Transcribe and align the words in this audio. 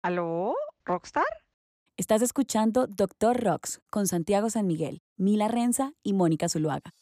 ¿Aló? 0.00 0.54
¿Rockstar? 0.84 1.24
Estás 1.96 2.22
escuchando 2.22 2.86
Doctor 2.86 3.42
Rocks 3.42 3.80
con 3.90 4.06
Santiago 4.06 4.48
San 4.48 4.68
Miguel, 4.68 5.02
Mila 5.16 5.48
Renza 5.48 5.92
y 6.04 6.12
Mónica 6.12 6.48
Zuluaga. 6.48 6.94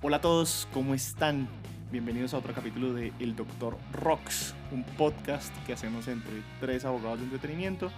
Hola 0.00 0.18
a 0.18 0.20
todos, 0.20 0.68
¿cómo 0.72 0.94
están? 0.94 1.48
Bienvenidos 1.90 2.34
a 2.34 2.38
otro 2.38 2.54
capítulo 2.54 2.92
de 2.92 3.12
El 3.18 3.34
Doctor 3.34 3.76
Rocks, 3.92 4.54
un 4.70 4.84
podcast 4.96 5.52
que 5.66 5.72
hacemos 5.72 6.06
entre 6.06 6.44
tres 6.60 6.84
abogados 6.84 7.18
de 7.18 7.24
entretenimiento 7.24 7.90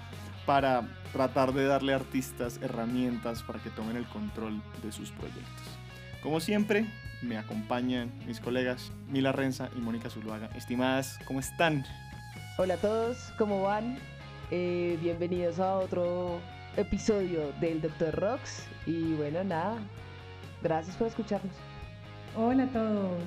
para 0.46 0.82
tratar 1.12 1.52
de 1.52 1.66
darle 1.66 1.92
a 1.92 1.96
artistas 1.96 2.60
herramientas 2.62 3.42
para 3.42 3.58
que 3.58 3.68
tomen 3.70 3.96
el 3.96 4.06
control 4.06 4.62
de 4.82 4.92
sus 4.92 5.10
proyectos. 5.10 5.66
Como 6.23 6.41
siempre, 6.41 6.87
me 7.20 7.37
acompañan 7.37 8.12
mis 8.27 8.41
colegas 8.41 8.92
Mila 9.09 9.32
Renza 9.32 9.68
y 9.77 9.80
Mónica 9.80 10.09
Zuluaga. 10.09 10.48
Estimadas, 10.54 11.18
¿cómo 11.27 11.40
están? 11.40 11.84
Hola 12.59 12.74
a 12.74 12.77
todos, 12.78 13.32
¿cómo 13.37 13.62
van? 13.62 13.98
Eh, 14.51 14.96
bienvenidos 15.02 15.59
a 15.59 15.78
otro 15.78 16.40
episodio 16.76 17.52
del 17.60 17.82
Doctor 17.82 18.15
Rocks. 18.15 18.66
Y 18.87 19.15
bueno, 19.15 19.42
nada, 19.42 19.76
gracias 20.62 20.96
por 20.96 21.09
escucharnos. 21.09 21.54
Hola 22.37 22.65
a 22.65 22.68
todos, 22.68 23.24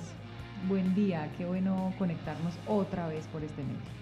buen 0.67 0.95
día, 0.95 1.29
qué 1.37 1.45
bueno 1.45 1.93
conectarnos 1.97 2.53
otra 2.65 3.07
vez 3.07 3.25
por 3.27 3.43
este 3.43 3.61
medio. 3.61 3.99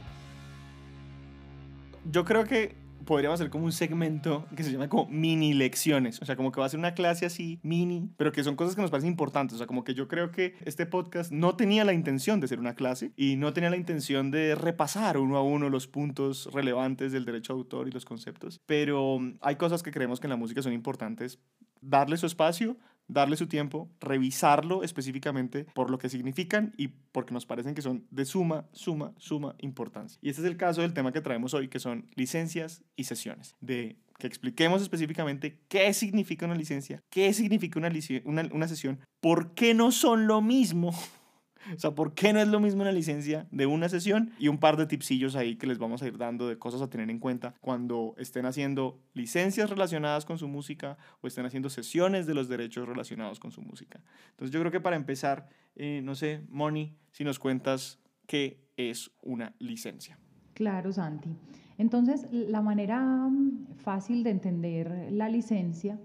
Yo 2.12 2.24
creo 2.24 2.46
que 2.46 2.87
podríamos 3.08 3.40
hacer 3.40 3.50
como 3.50 3.66
un 3.66 3.72
segmento 3.72 4.46
que 4.56 4.64
se 4.64 4.72
llama 4.72 4.88
como 4.90 5.08
mini 5.08 5.54
lecciones. 5.54 6.22
O 6.22 6.26
sea, 6.26 6.36
como 6.36 6.52
que 6.52 6.60
va 6.60 6.68
a 6.68 6.70
ser 6.70 6.78
una 6.78 6.94
clase 6.94 7.26
así 7.26 7.60
mini, 7.64 8.12
pero 8.18 8.32
que 8.32 8.44
son 8.44 8.56
cosas 8.56 8.76
que 8.76 8.82
nos 8.82 8.92
parecen 8.92 9.10
importantes. 9.10 9.56
O 9.56 9.58
sea, 9.58 9.66
como 9.66 9.84
que 9.84 9.96
yo 9.96 10.08
creo 10.08 10.32
que 10.32 10.56
este 10.66 10.86
podcast 10.86 11.32
no 11.32 11.56
tenía 11.56 11.84
la 11.86 11.94
intención 11.94 12.40
de 12.40 12.48
ser 12.48 12.60
una 12.60 12.76
clase 12.76 13.14
y 13.16 13.38
no 13.38 13.54
tenía 13.54 13.72
la 13.72 13.78
intención 13.78 14.30
de 14.30 14.54
repasar 14.54 15.18
uno 15.18 15.38
a 15.38 15.42
uno 15.42 15.70
los 15.70 15.88
puntos 15.88 16.50
relevantes 16.54 17.12
del 17.12 17.26
derecho 17.26 17.54
de 17.54 17.60
autor 17.60 17.88
y 17.88 17.92
los 17.92 18.06
conceptos. 18.06 18.62
Pero 18.66 19.20
hay 19.42 19.56
cosas 19.56 19.82
que 19.82 19.92
creemos 19.92 20.20
que 20.20 20.28
en 20.28 20.32
la 20.32 20.38
música 20.38 20.62
son 20.62 20.74
importantes. 20.74 21.40
Darle 21.80 22.18
su 22.18 22.26
espacio, 22.26 22.76
darle 23.08 23.38
su 23.38 23.48
tiempo, 23.48 23.90
revisarlo 24.00 24.84
específicamente 24.84 25.66
por 25.74 25.90
lo 25.90 25.98
que 25.98 26.10
significan 26.10 26.74
y 26.78 26.90
porque 26.90 27.34
nos 27.34 27.46
parecen 27.46 27.76
que 27.76 27.82
son 27.82 28.06
de 28.12 28.26
suma, 28.26 28.68
suma, 28.72 29.14
suma 29.18 29.56
importancia. 29.60 30.20
Y 30.22 30.30
este 30.30 30.42
es 30.42 30.48
el 30.48 30.58
caso 30.58 30.82
del 30.82 30.94
tema 30.94 31.12
que 31.12 31.22
traemos 31.22 31.54
hoy, 31.54 31.68
que 31.68 31.80
son 31.80 32.10
licencias 32.16 32.84
y 32.96 33.06
sesiones. 33.06 33.56
De 33.62 33.98
que 34.18 34.28
expliquemos 34.28 34.82
específicamente 34.82 35.60
qué 35.68 35.94
significa 35.94 36.46
una 36.46 36.56
licencia, 36.56 37.04
qué 37.10 37.34
significa 37.34 37.80
una, 37.80 37.92
una, 38.26 38.50
una 38.52 38.68
sesión, 38.68 39.00
por 39.22 39.54
qué 39.54 39.74
no 39.74 39.92
son 39.92 40.28
lo 40.28 40.42
mismo 40.42 40.92
o 41.76 41.80
sea, 41.80 41.92
¿por 41.92 42.14
qué 42.14 42.34
no 42.34 42.40
es 42.40 42.48
lo 42.48 42.60
mismo 42.60 42.82
una 42.82 42.92
licencia 42.92 43.48
de 43.52 43.66
una 43.66 43.90
sesión? 43.90 44.32
Y 44.40 44.48
un 44.48 44.58
par 44.58 44.78
de 44.78 44.86
tipsillos 44.86 45.36
ahí 45.36 45.56
que 45.56 45.68
les 45.68 45.78
vamos 45.78 46.02
a 46.02 46.08
ir 46.08 46.18
dando 46.18 46.48
de 46.48 46.58
cosas 46.58 46.82
a 46.82 46.90
tener 46.90 47.10
en 47.10 47.20
cuenta 47.20 47.56
cuando 47.62 48.16
estén 48.18 48.46
haciendo 48.46 49.00
licencias 49.14 49.70
relacionadas 49.70 50.26
con 50.26 50.38
su 50.38 50.48
música 50.48 50.98
o 51.22 51.28
estén 51.28 51.46
haciendo 51.46 51.70
sesiones 51.70 52.26
de 52.26 52.34
los 52.34 52.48
derechos 52.50 52.88
relacionados 52.88 53.40
con 53.40 53.52
su 53.52 53.62
música. 53.62 54.02
Entonces 54.32 54.52
yo 54.54 54.60
creo 54.60 54.72
que 54.72 54.80
para 54.82 54.96
empezar, 54.96 55.50
eh, 55.76 56.02
no 56.04 56.16
sé, 56.16 56.42
Moni, 56.50 56.96
si 57.12 57.24
nos 57.24 57.40
cuentas 57.40 58.00
qué 58.28 58.60
es 58.78 59.12
una 59.22 59.54
licencia. 59.60 60.20
Claro, 60.54 60.92
Santi. 60.92 61.30
Entonces, 61.78 62.28
la 62.32 62.62
manera 62.62 63.00
mm, 63.00 63.76
fácil 63.78 64.24
de 64.24 64.32
entender 64.32 65.10
la 65.12 65.30
licencia 65.30 66.00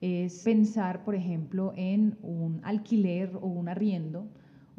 es 0.00 0.42
pensar, 0.42 1.04
por 1.04 1.14
ejemplo, 1.14 1.74
en 1.76 2.16
un 2.22 2.60
alquiler 2.64 3.36
o 3.36 3.46
un 3.46 3.68
arriendo 3.68 4.28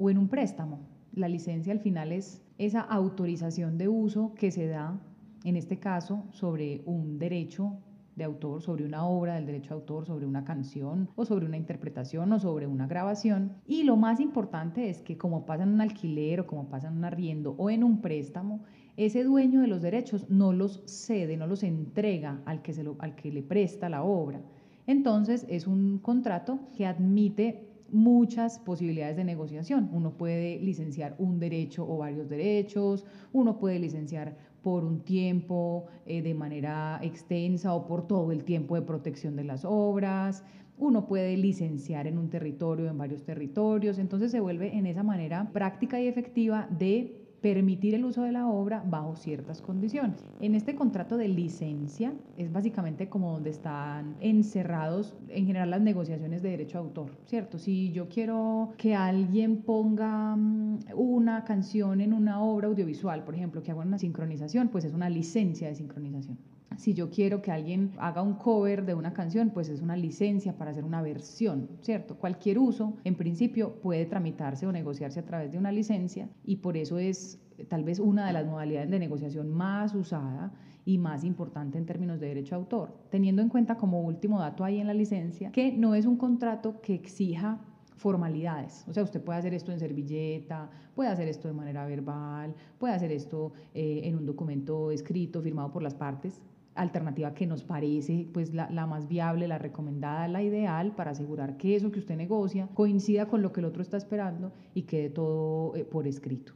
o 0.02 0.10
en 0.10 0.18
un 0.18 0.28
préstamo. 0.28 0.80
La 1.14 1.30
licencia 1.30 1.72
al 1.72 1.80
final 1.80 2.12
es 2.12 2.42
esa 2.58 2.82
autorización 2.82 3.78
de 3.78 3.88
uso 3.88 4.34
que 4.36 4.50
se 4.50 4.68
da, 4.68 5.00
en 5.44 5.56
este 5.56 5.78
caso, 5.78 6.26
sobre 6.32 6.82
un 6.86 7.20
derecho 7.20 7.78
de 8.16 8.24
autor, 8.24 8.62
sobre 8.62 8.84
una 8.84 9.06
obra 9.06 9.36
del 9.36 9.46
derecho 9.46 9.70
de 9.70 9.82
autor, 9.82 10.06
sobre 10.06 10.26
una 10.26 10.44
canción 10.44 11.10
o 11.16 11.26
sobre 11.26 11.46
una 11.46 11.58
interpretación 11.58 12.32
o 12.34 12.40
sobre 12.40 12.68
una 12.68 12.88
grabación. 12.88 13.54
Y 13.68 13.84
lo 13.84 13.96
más 13.96 14.20
importante 14.20 14.90
es 14.90 15.02
que 15.02 15.18
como 15.18 15.46
pasa 15.46 15.64
en 15.64 15.70
un 15.70 15.82
alquiler 15.82 16.42
o 16.42 16.48
como 16.48 16.68
pasa 16.68 16.88
en 16.88 16.98
un 16.98 17.06
arriendo 17.06 17.56
o 17.58 17.70
en 17.70 17.84
un 17.84 18.02
préstamo, 18.02 18.62
ese 18.98 19.24
dueño 19.24 19.62
de 19.62 19.68
los 19.68 19.82
derechos 19.82 20.30
no 20.30 20.52
los 20.52 20.82
cede, 20.86 21.38
no 21.38 21.48
los 21.48 21.64
entrega 21.64 22.42
al 22.46 22.62
que, 22.62 22.74
se 22.74 22.84
al 23.00 23.16
que 23.16 23.32
le 23.32 23.44
presta 23.44 23.88
la 23.88 24.04
obra. 24.04 24.42
Entonces 24.88 25.46
es 25.48 25.68
un 25.68 26.00
contrato 26.00 26.60
que 26.76 26.86
admite 26.86 27.71
muchas 27.92 28.60
posibilidades 28.60 29.18
de 29.18 29.24
negociación. 29.24 29.90
Uno 29.92 30.18
puede 30.18 30.60
licenciar 30.60 31.16
un 31.18 31.40
derecho 31.40 31.86
o 31.88 31.98
varios 31.98 32.30
derechos, 32.30 33.06
uno 33.34 33.58
puede 33.60 33.80
licenciar 33.80 34.36
por 34.62 34.84
un 34.84 35.02
tiempo 35.02 35.88
eh, 36.06 36.22
de 36.22 36.34
manera 36.34 37.00
extensa 37.02 37.74
o 37.74 37.86
por 37.88 38.08
todo 38.08 38.32
el 38.32 38.44
tiempo 38.44 38.76
de 38.76 38.84
protección 38.84 39.36
de 39.36 39.44
las 39.44 39.66
obras, 39.66 40.44
uno 40.82 41.06
puede 41.06 41.38
licenciar 41.38 42.08
en 42.08 42.18
un 42.18 42.30
territorio, 42.30 42.90
en 42.90 42.98
varios 42.98 43.24
territorios, 43.24 44.00
entonces 44.00 44.32
se 44.32 44.40
vuelve 44.40 44.76
en 44.76 44.88
esa 44.88 45.04
manera 45.04 45.48
práctica 45.54 46.02
y 46.02 46.08
efectiva 46.08 46.68
de 46.72 47.21
permitir 47.42 47.96
el 47.96 48.06
uso 48.06 48.24
de 48.24 48.32
la 48.32 48.48
obra 48.48 48.84
bajo 48.86 49.16
ciertas 49.16 49.62
condiciones. 49.62 50.24
En 50.40 50.56
este 50.56 50.76
contrato 50.76 51.18
de 51.18 51.28
licencia 51.28 52.14
es 52.38 52.52
básicamente 52.52 53.10
como 53.10 53.34
donde 53.34 53.50
están 53.50 54.16
encerrados 54.20 55.16
en 55.30 55.48
general 55.48 55.72
las 55.72 55.82
negociaciones 55.82 56.42
de 56.44 56.50
derecho 56.52 56.78
a 56.78 56.82
autor, 56.82 57.12
¿cierto? 57.26 57.58
Si 57.58 57.92
yo 57.92 58.08
quiero 58.08 58.74
que 58.78 58.96
alguien 58.96 59.64
ponga 59.64 60.36
mm, 60.36 60.80
una 60.96 61.44
canción 61.44 62.02
en 62.02 62.14
una 62.14 62.42
obra 62.42 62.68
audiovisual, 62.68 63.24
por 63.24 63.36
ejemplo, 63.36 63.64
que 63.64 63.72
haga 63.72 63.82
una 63.82 63.98
sincronización, 63.98 64.70
pues 64.70 64.86
es 64.86 64.94
una 64.94 65.10
licencia 65.10 65.68
de 65.68 65.76
sincronización. 65.76 66.38
Si 66.78 66.94
yo 66.94 67.10
quiero 67.10 67.42
que 67.42 67.52
alguien 67.52 67.92
haga 67.98 68.22
un 68.22 68.36
cover 68.36 68.86
de 68.86 68.94
una 68.94 69.14
canción, 69.14 69.50
pues 69.50 69.70
es 69.70 69.82
una 69.82 69.96
licencia 69.96 70.58
para 70.58 70.72
hacer 70.72 70.84
una 70.84 71.02
versión, 71.02 71.70
¿cierto? 71.82 72.16
Cualquier 72.16 72.60
uso, 72.60 72.98
en 73.04 73.16
principio, 73.16 73.76
puede 73.82 74.06
tramitarse 74.06 74.66
o 74.66 74.72
negociarse 74.72 75.20
a 75.20 75.26
través 75.26 75.52
de 75.52 75.58
una 75.58 75.72
licencia 75.72 76.30
y 76.46 76.58
por 76.58 76.78
eso 76.78 76.98
es 76.98 77.40
eh, 77.58 77.66
tal 77.66 77.84
vez 77.84 78.00
una 78.00 78.26
de 78.26 78.34
las 78.34 78.46
modalidades 78.46 78.90
de 78.90 79.00
negociación 79.00 79.50
más 79.52 79.94
usada 79.94 80.54
y 80.86 80.98
más 80.98 81.24
importante 81.24 81.78
en 81.78 81.86
términos 81.86 82.20
de 82.20 82.28
derecho 82.28 82.56
a 82.56 82.58
autor, 82.58 82.96
teniendo 83.10 83.42
en 83.42 83.50
cuenta 83.50 83.76
como 83.78 84.02
último 84.02 84.40
dato 84.40 84.64
ahí 84.64 84.80
en 84.80 84.88
la 84.88 84.94
licencia 84.94 85.52
que 85.52 85.72
no 85.74 85.94
es 85.94 86.06
un 86.06 86.18
contrato 86.18 86.82
que 86.82 86.96
exija 86.96 87.60
formalidades. 87.96 88.84
O 88.88 88.94
sea, 88.94 89.04
usted 89.04 89.22
puede 89.22 89.38
hacer 89.38 89.54
esto 89.54 89.72
en 89.72 89.80
servilleta, 89.80 90.72
puede 90.96 91.10
hacer 91.10 91.28
esto 91.28 91.48
de 91.48 91.54
manera 91.54 91.86
verbal, 91.86 92.56
puede 92.80 92.96
hacer 92.96 93.12
esto 93.12 93.54
eh, 93.76 94.02
en 94.06 94.16
un 94.16 94.26
documento 94.26 94.90
escrito, 94.90 95.42
firmado 95.42 95.72
por 95.72 95.84
las 95.84 95.94
partes, 95.94 96.42
alternativa 96.76 97.34
que 97.34 97.48
nos 97.48 97.64
parece 97.64 98.28
pues 98.34 98.54
la, 98.54 98.68
más 98.86 99.08
viable, 99.08 99.48
la 99.48 99.58
recomendada, 99.58 100.28
la 100.28 100.42
ideal 100.42 100.96
para 100.96 101.12
asegurar 101.12 101.58
que 101.58 101.76
eso 101.76 101.92
que 101.92 102.00
usted 102.00 102.16
negocia 102.16 102.68
coincida 102.74 103.28
con 103.28 103.42
lo 103.42 103.52
que 103.52 103.60
el 103.60 103.66
otro 103.66 103.82
está 103.82 103.98
esperando 103.98 104.54
y 104.74 104.84
quede 104.84 105.10
todo 105.10 105.76
eh, 105.76 105.86
por 105.86 106.08
escrito. 106.08 106.54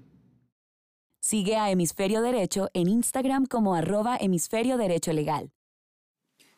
Sigue 1.19 1.57
a 1.57 1.71
Hemisferio 1.71 2.21
Derecho 2.21 2.69
en 2.73 2.87
Instagram 2.87 3.47
como 3.47 3.73
arroba 3.73 4.15
hemisferio 4.15 4.77
derecho 4.77 5.11
legal. 5.11 5.49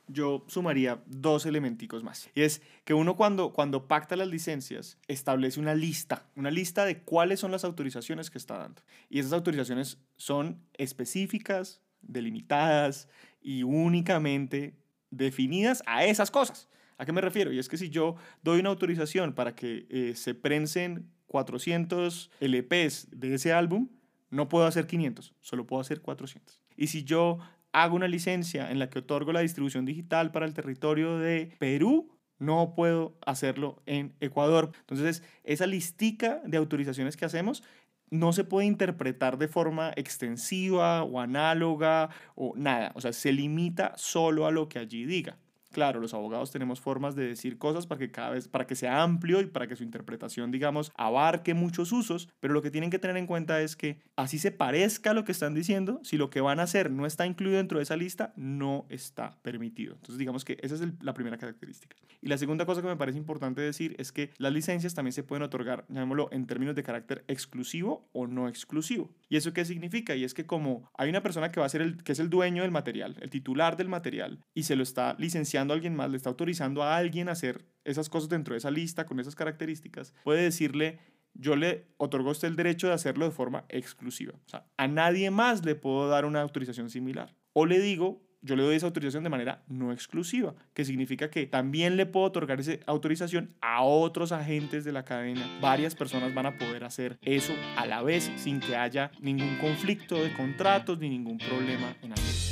Yo 0.09 0.45
sumaría 0.47 1.03
dos 1.05 1.45
elementicos 1.45 2.03
más. 2.03 2.29
Y 2.33 2.41
es 2.41 2.61
que 2.85 2.93
uno 2.93 3.15
cuando, 3.15 3.51
cuando 3.51 3.87
pacta 3.87 4.15
las 4.15 4.27
licencias 4.27 4.97
establece 5.07 5.59
una 5.59 5.73
lista, 5.73 6.29
una 6.35 6.51
lista 6.51 6.85
de 6.85 7.01
cuáles 7.01 7.41
son 7.41 7.51
las 7.51 7.65
autorizaciones 7.65 8.29
que 8.29 8.37
está 8.37 8.57
dando. 8.57 8.81
Y 9.09 9.19
esas 9.19 9.33
autorizaciones 9.33 9.99
son 10.15 10.61
específicas, 10.73 11.81
delimitadas, 12.01 13.09
y 13.47 13.63
únicamente 13.63 14.75
definidas 15.09 15.81
a 15.85 16.03
esas 16.03 16.31
cosas. 16.31 16.67
¿A 16.97 17.05
qué 17.05 17.13
me 17.13 17.21
refiero? 17.21 17.53
Y 17.53 17.59
es 17.59 17.69
que 17.69 17.77
si 17.77 17.89
yo 17.89 18.17
doy 18.43 18.59
una 18.59 18.67
autorización 18.67 19.31
para 19.31 19.55
que 19.55 19.87
eh, 19.89 20.15
se 20.15 20.35
prensen 20.35 21.09
400 21.27 22.29
LPs 22.41 23.07
de 23.11 23.35
ese 23.35 23.53
álbum, 23.53 23.87
no 24.31 24.49
puedo 24.49 24.65
hacer 24.65 24.85
500, 24.85 25.33
solo 25.39 25.65
puedo 25.65 25.79
hacer 25.79 26.01
400. 26.01 26.59
Y 26.75 26.87
si 26.87 27.05
yo 27.05 27.37
hago 27.71 27.95
una 27.95 28.09
licencia 28.09 28.69
en 28.69 28.79
la 28.79 28.89
que 28.89 28.99
otorgo 28.99 29.31
la 29.31 29.39
distribución 29.39 29.85
digital 29.85 30.33
para 30.33 30.45
el 30.45 30.53
territorio 30.53 31.17
de 31.17 31.55
Perú, 31.57 32.11
no 32.39 32.73
puedo 32.75 33.17
hacerlo 33.25 33.81
en 33.85 34.13
Ecuador. 34.19 34.71
Entonces, 34.81 35.23
esa 35.45 35.67
listica 35.67 36.41
de 36.45 36.57
autorizaciones 36.57 37.15
que 37.15 37.23
hacemos 37.23 37.63
no 38.09 38.33
se 38.33 38.43
puede 38.43 38.67
interpretar 38.67 39.37
de 39.37 39.47
forma 39.47 39.91
extensiva 39.95 41.03
o 41.03 41.19
análoga 41.19 42.09
o 42.35 42.53
nada. 42.55 42.91
O 42.95 43.01
sea, 43.01 43.13
se 43.13 43.31
limita 43.31 43.93
solo 43.97 44.45
a 44.45 44.51
lo 44.51 44.69
que 44.69 44.79
allí 44.79 45.05
diga. 45.05 45.37
Claro, 45.71 45.99
los 45.99 46.13
abogados 46.13 46.51
tenemos 46.51 46.79
formas 46.79 47.15
de 47.15 47.27
decir 47.27 47.57
cosas 47.57 47.85
para 47.87 47.99
que 47.99 48.11
cada 48.11 48.31
vez, 48.31 48.47
para 48.47 48.65
que 48.65 48.75
sea 48.75 49.03
amplio 49.03 49.41
y 49.41 49.47
para 49.47 49.67
que 49.67 49.75
su 49.75 49.83
interpretación, 49.83 50.49
digamos, 50.51 50.91
abarque 50.95 51.53
muchos 51.53 51.91
usos, 51.91 52.29
pero 52.39 52.53
lo 52.53 52.61
que 52.61 52.71
tienen 52.71 52.89
que 52.89 52.99
tener 52.99 53.17
en 53.17 53.27
cuenta 53.27 53.61
es 53.61 53.75
que 53.75 53.99
así 54.15 54.39
se 54.39 54.51
parezca 54.51 55.11
a 55.11 55.13
lo 55.13 55.25
que 55.25 55.31
están 55.31 55.53
diciendo, 55.53 55.99
si 56.03 56.17
lo 56.17 56.29
que 56.29 56.41
van 56.41 56.59
a 56.59 56.63
hacer 56.63 56.89
no 56.89 57.05
está 57.05 57.25
incluido 57.25 57.57
dentro 57.57 57.79
de 57.79 57.83
esa 57.83 57.97
lista, 57.97 58.33
no 58.35 58.85
está 58.89 59.37
permitido. 59.41 59.95
Entonces, 59.95 60.17
digamos 60.17 60.45
que 60.45 60.57
esa 60.61 60.75
es 60.75 60.81
la 61.01 61.13
primera 61.13 61.37
característica. 61.37 61.95
Y 62.21 62.27
la 62.29 62.37
segunda 62.37 62.65
cosa 62.65 62.81
que 62.81 62.87
me 62.87 62.95
parece 62.95 63.17
importante 63.17 63.61
decir 63.61 63.95
es 63.99 64.11
que 64.11 64.31
las 64.37 64.53
licencias 64.53 64.93
también 64.93 65.13
se 65.13 65.23
pueden 65.23 65.43
otorgar, 65.43 65.85
llamémoslo, 65.89 66.29
en 66.31 66.47
términos 66.47 66.75
de 66.75 66.83
carácter 66.83 67.23
exclusivo 67.27 68.09
o 68.13 68.25
no 68.25 68.47
exclusivo. 68.47 69.11
¿Y 69.29 69.37
eso 69.37 69.53
qué 69.53 69.65
significa? 69.65 70.15
Y 70.15 70.23
es 70.23 70.33
que 70.33 70.45
como 70.45 70.89
hay 70.97 71.09
una 71.09 71.21
persona 71.21 71.51
que 71.51 71.59
va 71.59 71.65
a 71.65 71.69
ser 71.69 71.81
el 71.81 72.03
que 72.03 72.13
es 72.13 72.19
el 72.19 72.29
dueño 72.29 72.63
del 72.63 72.71
material, 72.71 73.17
el 73.21 73.29
titular 73.29 73.77
del 73.77 73.89
material 73.89 74.39
y 74.53 74.63
se 74.63 74.75
lo 74.75 74.83
está 74.83 75.15
licenciando 75.19 75.66
a 75.73 75.75
alguien 75.75 75.95
más, 75.95 76.09
le 76.09 76.17
está 76.17 76.29
autorizando 76.29 76.83
a 76.83 76.97
alguien 76.97 77.29
a 77.29 77.33
hacer 77.33 77.65
esas 77.83 78.09
cosas 78.09 78.29
dentro 78.29 78.53
de 78.53 78.59
esa 78.59 78.71
lista 78.71 79.05
con 79.05 79.19
esas 79.19 79.35
características, 79.35 80.13
puede 80.23 80.43
decirle, 80.43 80.99
yo 81.33 81.55
le 81.55 81.85
otorgo 81.97 82.29
a 82.29 82.31
usted 82.33 82.47
el 82.47 82.55
derecho 82.55 82.87
de 82.87 82.93
hacerlo 82.93 83.25
de 83.25 83.31
forma 83.31 83.65
exclusiva. 83.69 84.33
O 84.45 84.49
sea, 84.49 84.65
a 84.77 84.87
nadie 84.87 85.31
más 85.31 85.63
le 85.63 85.75
puedo 85.75 86.09
dar 86.09 86.25
una 86.25 86.41
autorización 86.41 86.89
similar. 86.89 87.35
O 87.53 87.65
le 87.65 87.79
digo, 87.79 88.21
yo 88.41 88.55
le 88.55 88.63
doy 88.63 88.75
esa 88.75 88.85
autorización 88.85 89.23
de 89.23 89.29
manera 89.29 89.63
no 89.67 89.91
exclusiva, 89.91 90.55
que 90.73 90.85
significa 90.85 91.29
que 91.29 91.45
también 91.45 91.97
le 91.97 92.05
puedo 92.05 92.25
otorgar 92.25 92.59
esa 92.59 92.73
autorización 92.85 93.55
a 93.61 93.83
otros 93.83 94.31
agentes 94.31 94.83
de 94.83 94.91
la 94.91 95.05
cadena. 95.05 95.45
Varias 95.61 95.95
personas 95.95 96.33
van 96.33 96.45
a 96.45 96.57
poder 96.57 96.83
hacer 96.83 97.17
eso 97.21 97.53
a 97.75 97.85
la 97.85 98.01
vez 98.01 98.31
sin 98.37 98.59
que 98.59 98.75
haya 98.75 99.11
ningún 99.19 99.57
conflicto 99.57 100.21
de 100.21 100.33
contratos 100.33 100.99
ni 100.99 101.09
ningún 101.09 101.37
problema 101.37 101.95
en 102.01 102.13
hacerlo. 102.13 102.46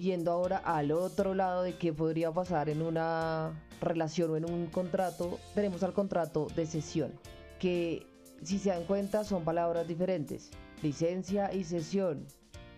Yendo 0.00 0.32
ahora 0.32 0.58
al 0.58 0.92
otro 0.92 1.34
lado 1.34 1.62
de 1.62 1.76
qué 1.76 1.92
podría 1.92 2.32
pasar 2.32 2.68
en 2.68 2.82
una 2.82 3.52
relación 3.80 4.30
o 4.30 4.36
en 4.36 4.50
un 4.50 4.66
contrato, 4.66 5.38
tenemos 5.54 5.82
al 5.82 5.92
contrato 5.92 6.48
de 6.56 6.66
cesión, 6.66 7.12
que 7.58 8.06
si 8.42 8.58
se 8.58 8.70
dan 8.70 8.84
cuenta 8.84 9.24
son 9.24 9.44
palabras 9.44 9.86
diferentes. 9.86 10.50
Licencia 10.82 11.52
y 11.52 11.64
cesión. 11.64 12.26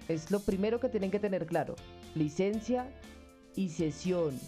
Es 0.09 0.31
lo 0.31 0.41
primero 0.41 0.81
que 0.81 0.89
tienen 0.89 1.11
que 1.11 1.21
tener 1.21 1.47
claro. 1.47 1.77
Licencia 2.15 2.93
y 3.55 3.69
cesión. 3.69 4.39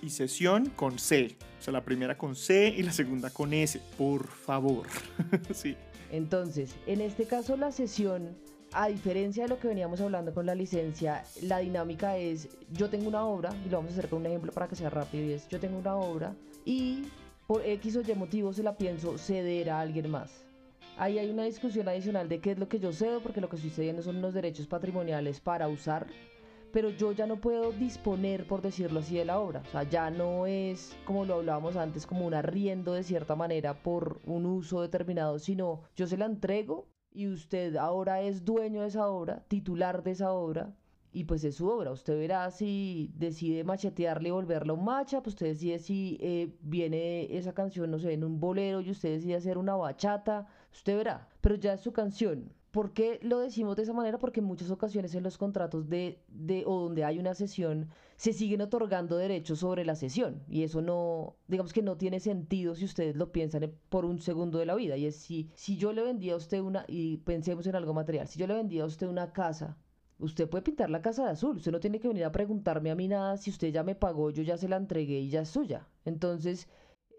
Y 0.00 0.10
cesión 0.10 0.70
con 0.70 0.98
C. 0.98 1.36
O 1.58 1.62
sea, 1.62 1.72
la 1.72 1.84
primera 1.84 2.16
con 2.16 2.36
C 2.36 2.68
y 2.68 2.82
la 2.82 2.92
segunda 2.92 3.30
con 3.30 3.52
S. 3.52 3.80
Por 3.98 4.28
favor. 4.28 4.86
sí. 5.52 5.76
Entonces, 6.12 6.76
en 6.86 7.00
este 7.00 7.24
caso 7.24 7.56
la 7.56 7.72
cesión 7.72 8.36
a 8.78 8.88
diferencia 8.88 9.44
de 9.44 9.48
lo 9.48 9.58
que 9.58 9.68
veníamos 9.68 10.02
hablando 10.02 10.34
con 10.34 10.44
la 10.44 10.54
licencia, 10.54 11.24
la 11.40 11.60
dinámica 11.60 12.18
es, 12.18 12.46
yo 12.70 12.90
tengo 12.90 13.08
una 13.08 13.24
obra, 13.24 13.50
y 13.64 13.70
lo 13.70 13.78
vamos 13.78 13.92
a 13.92 13.94
hacer 13.94 14.10
con 14.10 14.20
un 14.20 14.26
ejemplo 14.26 14.52
para 14.52 14.68
que 14.68 14.76
sea 14.76 14.90
rápido, 14.90 15.24
y 15.24 15.32
es, 15.32 15.48
yo 15.48 15.58
tengo 15.58 15.78
una 15.78 15.96
obra 15.96 16.34
y 16.66 17.04
por 17.46 17.64
X 17.64 17.96
o 17.96 18.02
Y 18.02 18.14
motivo 18.14 18.52
se 18.52 18.62
la 18.62 18.76
pienso 18.76 19.16
ceder 19.16 19.70
a 19.70 19.80
alguien 19.80 20.10
más. 20.10 20.44
Ahí 20.98 21.18
hay 21.18 21.30
una 21.30 21.44
discusión 21.44 21.88
adicional 21.88 22.28
de 22.28 22.38
qué 22.40 22.50
es 22.52 22.58
lo 22.58 22.68
que 22.68 22.78
yo 22.78 22.92
cedo, 22.92 23.22
porque 23.22 23.40
lo 23.40 23.48
que 23.48 23.56
estoy 23.56 23.70
cediendo 23.70 24.02
son 24.02 24.16
unos 24.16 24.34
derechos 24.34 24.66
patrimoniales 24.66 25.40
para 25.40 25.68
usar, 25.68 26.06
pero 26.70 26.90
yo 26.90 27.12
ya 27.12 27.26
no 27.26 27.40
puedo 27.40 27.72
disponer, 27.72 28.46
por 28.46 28.60
decirlo 28.60 29.00
así, 29.00 29.16
de 29.16 29.24
la 29.24 29.38
obra. 29.38 29.62
O 29.66 29.70
sea, 29.70 29.84
ya 29.84 30.10
no 30.10 30.46
es, 30.46 30.94
como 31.06 31.24
lo 31.24 31.36
hablábamos 31.36 31.76
antes, 31.76 32.06
como 32.06 32.26
un 32.26 32.34
arriendo 32.34 32.92
de 32.92 33.04
cierta 33.04 33.36
manera 33.36 33.82
por 33.82 34.20
un 34.26 34.44
uso 34.44 34.82
determinado, 34.82 35.38
sino 35.38 35.80
yo 35.94 36.06
se 36.06 36.18
la 36.18 36.26
entrego 36.26 36.86
y 37.16 37.28
usted 37.28 37.76
ahora 37.76 38.20
es 38.20 38.44
dueño 38.44 38.82
de 38.82 38.88
esa 38.88 39.08
obra, 39.08 39.42
titular 39.48 40.02
de 40.02 40.10
esa 40.10 40.32
obra, 40.32 40.74
y 41.12 41.24
pues 41.24 41.44
es 41.44 41.54
su 41.54 41.66
obra. 41.66 41.90
Usted 41.92 42.18
verá 42.18 42.50
si 42.50 43.10
decide 43.16 43.64
machetearle 43.64 44.28
y 44.28 44.32
volverla 44.32 44.74
un 44.74 44.84
macha, 44.84 45.22
pues 45.22 45.32
usted 45.32 45.46
decide 45.46 45.78
si 45.78 46.18
eh, 46.20 46.54
viene 46.60 47.34
esa 47.34 47.54
canción, 47.54 47.90
no 47.90 47.98
sé, 47.98 48.12
en 48.12 48.22
un 48.22 48.38
bolero 48.38 48.82
y 48.82 48.90
usted 48.90 49.14
decide 49.14 49.36
hacer 49.36 49.56
una 49.56 49.74
bachata, 49.76 50.46
usted 50.70 50.94
verá, 50.98 51.26
pero 51.40 51.54
ya 51.54 51.72
es 51.72 51.80
su 51.80 51.90
canción. 51.90 52.52
¿Por 52.76 52.92
qué 52.92 53.18
lo 53.22 53.38
decimos 53.38 53.74
de 53.74 53.84
esa 53.84 53.94
manera? 53.94 54.18
Porque 54.18 54.40
en 54.40 54.44
muchas 54.44 54.70
ocasiones 54.70 55.14
en 55.14 55.22
los 55.22 55.38
contratos 55.38 55.88
de, 55.88 56.20
de, 56.28 56.62
o 56.66 56.78
donde 56.78 57.04
hay 57.04 57.18
una 57.18 57.32
sesión 57.32 57.88
se 58.16 58.34
siguen 58.34 58.60
otorgando 58.60 59.16
derechos 59.16 59.60
sobre 59.60 59.86
la 59.86 59.94
sesión 59.94 60.42
y 60.46 60.62
eso 60.62 60.82
no, 60.82 61.36
digamos 61.48 61.72
que 61.72 61.80
no 61.80 61.96
tiene 61.96 62.20
sentido 62.20 62.74
si 62.74 62.84
ustedes 62.84 63.16
lo 63.16 63.32
piensan 63.32 63.72
por 63.88 64.04
un 64.04 64.20
segundo 64.20 64.58
de 64.58 64.66
la 64.66 64.74
vida 64.74 64.98
y 64.98 65.06
es 65.06 65.16
si, 65.16 65.48
si 65.54 65.78
yo 65.78 65.94
le 65.94 66.02
vendía 66.02 66.34
a 66.34 66.36
usted 66.36 66.60
una, 66.60 66.84
y 66.86 67.16
pensemos 67.16 67.66
en 67.66 67.76
algo 67.76 67.94
material, 67.94 68.28
si 68.28 68.38
yo 68.38 68.46
le 68.46 68.52
vendía 68.52 68.82
a 68.82 68.86
usted 68.86 69.06
una 69.06 69.32
casa 69.32 69.78
Usted 70.18 70.46
puede 70.46 70.62
pintar 70.62 70.90
la 70.90 71.00
casa 71.00 71.24
de 71.24 71.30
azul, 71.30 71.56
usted 71.56 71.72
no 71.72 71.80
tiene 71.80 71.98
que 71.98 72.08
venir 72.08 72.24
a 72.24 72.32
preguntarme 72.32 72.90
a 72.90 72.94
mí 72.94 73.08
nada, 73.08 73.38
si 73.38 73.50
usted 73.50 73.68
ya 73.72 73.84
me 73.84 73.94
pagó, 73.94 74.30
yo 74.30 74.42
ya 74.42 74.58
se 74.58 74.68
la 74.68 74.76
entregué 74.76 75.18
y 75.20 75.30
ya 75.30 75.42
es 75.42 75.48
suya. 75.48 75.88
Entonces, 76.04 76.68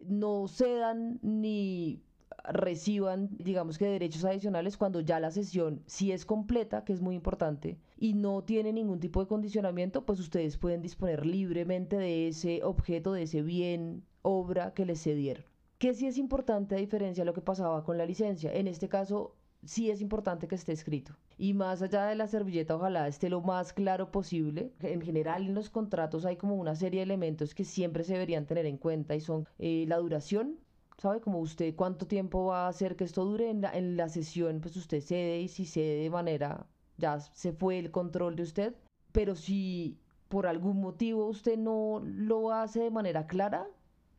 no 0.02 0.48
cedan 0.48 1.20
ni 1.22 2.04
reciban, 2.50 3.30
digamos 3.38 3.78
que 3.78 3.88
derechos 3.88 4.24
adicionales 4.26 4.78
cuando 4.78 5.02
ya 5.02 5.20
la 5.20 5.32
sesión 5.32 5.82
sí 5.86 6.12
es 6.12 6.26
completa, 6.26 6.84
que 6.84 6.94
es 6.94 7.02
muy 7.02 7.16
importante, 7.16 7.78
y 7.98 8.14
no 8.14 8.44
tiene 8.44 8.74
ningún 8.74 9.00
tipo 9.00 9.20
de 9.22 9.28
condicionamiento, 9.28 10.06
pues 10.06 10.20
ustedes 10.20 10.58
pueden 10.58 10.82
disponer 10.82 11.26
libremente 11.26 11.98
de 11.98 12.28
ese 12.30 12.64
objeto, 12.64 13.14
de 13.14 13.24
ese 13.24 13.42
bien, 13.42 14.04
obra 14.22 14.74
que 14.74 14.86
les 14.86 15.02
cedieron. 15.02 15.44
Que 15.78 15.94
sí 15.94 16.08
es 16.08 16.18
importante 16.18 16.76
a 16.76 16.80
diferencia 16.80 17.22
de 17.22 17.26
lo 17.26 17.34
que 17.34 17.42
pasaba 17.42 17.84
con 17.84 17.98
la 17.98 18.06
licencia. 18.06 18.52
En 18.52 18.68
este 18.68 18.90
caso, 18.90 19.36
sí 19.64 19.92
es 19.92 20.02
importante 20.02 20.48
que 20.48 20.56
esté 20.56 20.72
escrito. 20.72 21.16
Y 21.38 21.54
más 21.54 21.82
allá 21.82 22.06
de 22.08 22.16
la 22.16 22.28
servilleta, 22.28 22.76
ojalá 22.76 23.08
esté 23.08 23.30
lo 23.30 23.42
más 23.42 23.74
claro 23.74 24.12
posible. 24.12 24.72
En 24.82 25.02
general, 25.02 25.46
en 25.46 25.54
los 25.54 25.70
contratos 25.70 26.26
hay 26.26 26.36
como 26.36 26.56
una 26.56 26.76
serie 26.76 27.02
de 27.02 27.04
elementos 27.04 27.54
que 27.54 27.64
siempre 27.64 28.04
se 28.04 28.14
deberían 28.14 28.48
tener 28.48 28.66
en 28.66 28.78
cuenta 28.78 29.16
y 29.16 29.22
son 29.22 29.48
eh, 29.60 29.86
la 29.88 29.98
duración, 29.98 30.58
¿sabe? 30.98 31.22
Como 31.22 31.40
usted 31.40 31.76
cuánto 31.76 32.08
tiempo 32.08 32.46
va 32.46 32.66
a 32.66 32.70
hacer 32.70 32.96
que 32.96 33.04
esto 33.04 33.26
dure 33.26 33.50
en 33.50 33.62
la, 33.62 33.72
en 33.72 33.98
la 33.98 34.10
sesión, 34.10 34.60
pues 34.62 34.76
usted 34.76 35.02
cede 35.02 35.42
y 35.42 35.48
si 35.48 35.66
cede 35.66 36.02
de 36.04 36.10
manera, 36.10 36.66
ya 36.98 37.20
se 37.20 37.54
fue 37.54 37.80
el 37.80 37.92
control 37.92 38.36
de 38.36 38.44
usted, 38.44 38.76
pero 39.12 39.36
si 39.36 40.00
por 40.28 40.48
algún 40.48 40.82
motivo 40.82 41.28
usted 41.28 41.58
no 41.58 42.02
lo 42.04 42.52
hace 42.52 42.82
de 42.82 42.92
manera 42.92 43.28
clara, 43.28 43.68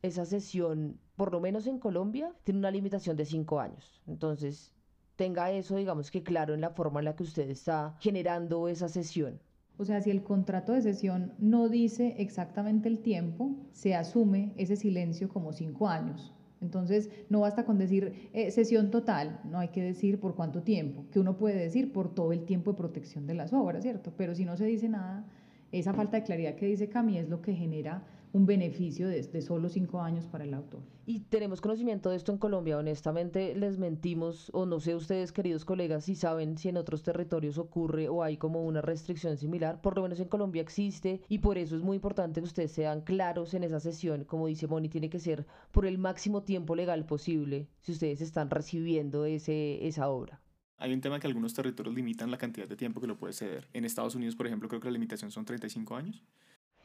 esa 0.01 0.25
sesión, 0.25 0.97
por 1.15 1.31
lo 1.31 1.41
menos 1.41 1.67
en 1.67 1.79
Colombia, 1.79 2.33
tiene 2.43 2.59
una 2.59 2.71
limitación 2.71 3.17
de 3.17 3.25
cinco 3.25 3.59
años. 3.59 4.01
Entonces, 4.07 4.73
tenga 5.17 5.51
eso, 5.51 5.75
digamos 5.75 6.09
que 6.11 6.23
claro 6.23 6.53
en 6.53 6.61
la 6.61 6.69
forma 6.69 6.99
en 6.99 7.05
la 7.05 7.15
que 7.15 7.23
usted 7.23 7.49
está 7.49 7.97
generando 7.99 8.69
esa 8.69 8.87
sesión. 8.87 9.41
O 9.77 9.85
sea, 9.85 10.01
si 10.01 10.09
el 10.09 10.23
contrato 10.23 10.73
de 10.73 10.81
sesión 10.81 11.33
no 11.39 11.69
dice 11.69 12.15
exactamente 12.17 12.87
el 12.87 12.99
tiempo, 12.99 13.55
se 13.71 13.95
asume 13.95 14.53
ese 14.57 14.75
silencio 14.75 15.29
como 15.29 15.53
cinco 15.53 15.87
años. 15.87 16.33
Entonces, 16.61 17.09
no 17.29 17.41
basta 17.41 17.63
con 17.63 17.77
decir 17.77 18.29
eh, 18.33 18.51
sesión 18.51 18.91
total, 18.91 19.39
no 19.45 19.59
hay 19.59 19.69
que 19.69 19.81
decir 19.81 20.19
por 20.19 20.35
cuánto 20.35 20.61
tiempo, 20.61 21.05
que 21.11 21.19
uno 21.19 21.37
puede 21.37 21.55
decir 21.55 21.93
por 21.93 22.13
todo 22.13 22.33
el 22.33 22.43
tiempo 22.43 22.71
de 22.71 22.77
protección 22.77 23.27
de 23.27 23.33
las 23.33 23.53
obras, 23.53 23.83
¿cierto? 23.83 24.11
Pero 24.17 24.35
si 24.35 24.45
no 24.45 24.57
se 24.57 24.65
dice 24.65 24.89
nada, 24.89 25.25
esa 25.71 25.93
falta 25.93 26.17
de 26.17 26.23
claridad 26.23 26.55
que 26.55 26.65
dice 26.65 26.89
Cami 26.89 27.17
es 27.17 27.29
lo 27.29 27.41
que 27.41 27.53
genera 27.53 28.03
un 28.31 28.45
beneficio 28.45 29.07
de, 29.07 29.21
de, 29.21 29.41
solo 29.41 29.69
cinco 29.69 30.01
años 30.01 30.25
para 30.27 30.43
el 30.43 30.53
autor. 30.53 30.81
Y 31.05 31.21
tenemos 31.21 31.61
conocimiento 31.61 32.09
de 32.09 32.17
esto 32.17 32.31
en 32.31 32.37
Colombia, 32.37 32.77
honestamente 32.77 33.55
les 33.55 33.79
mentimos, 33.79 34.51
o 34.53 34.65
no 34.65 34.79
sé 34.79 34.95
ustedes 34.95 35.31
queridos 35.31 35.65
colegas 35.65 36.05
si 36.05 36.15
saben 36.15 36.57
si 36.57 36.69
en 36.69 36.77
otros 36.77 37.01
territorios 37.01 37.57
ocurre 37.57 38.09
o 38.09 38.23
hay 38.23 38.37
como 38.37 38.63
una 38.63 38.81
restricción 38.81 39.37
similar, 39.37 39.81
por 39.81 39.95
lo 39.95 40.03
menos 40.03 40.19
en 40.19 40.27
Colombia 40.27 40.61
existe 40.61 41.21
y 41.27 41.39
por 41.39 41.57
eso 41.57 41.75
es 41.75 41.81
muy 41.81 41.95
importante 41.95 42.41
que 42.41 42.47
ustedes 42.47 42.71
sean 42.71 43.01
claros 43.01 43.53
en 43.53 43.63
esa 43.63 43.79
sesión, 43.79 44.23
como 44.25 44.47
dice 44.47 44.67
Moni, 44.67 44.89
tiene 44.89 45.09
que 45.09 45.19
ser 45.19 45.47
por 45.71 45.85
el 45.85 45.97
máximo 45.97 46.43
tiempo 46.43 46.75
legal 46.75 47.05
posible 47.05 47.67
si 47.79 47.93
ustedes 47.93 48.21
están 48.21 48.49
recibiendo 48.49 49.25
ese, 49.25 49.87
esa 49.87 50.09
obra. 50.09 50.41
Hay 50.77 50.93
un 50.93 51.01
tema 51.01 51.19
que 51.19 51.27
algunos 51.27 51.53
territorios 51.53 51.93
limitan 51.93 52.31
la 52.31 52.37
cantidad 52.37 52.67
de 52.67 52.77
tiempo 52.77 53.01
que 53.01 53.07
lo 53.07 53.17
puede 53.17 53.33
ceder. 53.33 53.67
En 53.73 53.83
Estados 53.83 54.15
Unidos, 54.15 54.37
por 54.37 54.47
ejemplo, 54.47 54.69
creo 54.69 54.79
que 54.79 54.87
la 54.87 54.93
limitación 54.93 55.29
son 55.29 55.43
35 55.43 55.93
años. 55.95 56.23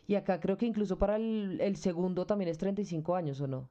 Y 0.07 0.17
acá 0.17 0.41
creo 0.41 0.57
que 0.57 0.67
incluso 0.67 0.99
para 0.99 1.17
el, 1.17 1.61
el 1.61 1.77
segundo 1.77 2.27
también 2.27 2.51
es 2.51 2.59
35 2.59 3.17
años, 3.17 3.41
¿o 3.41 3.47
no? 3.47 3.71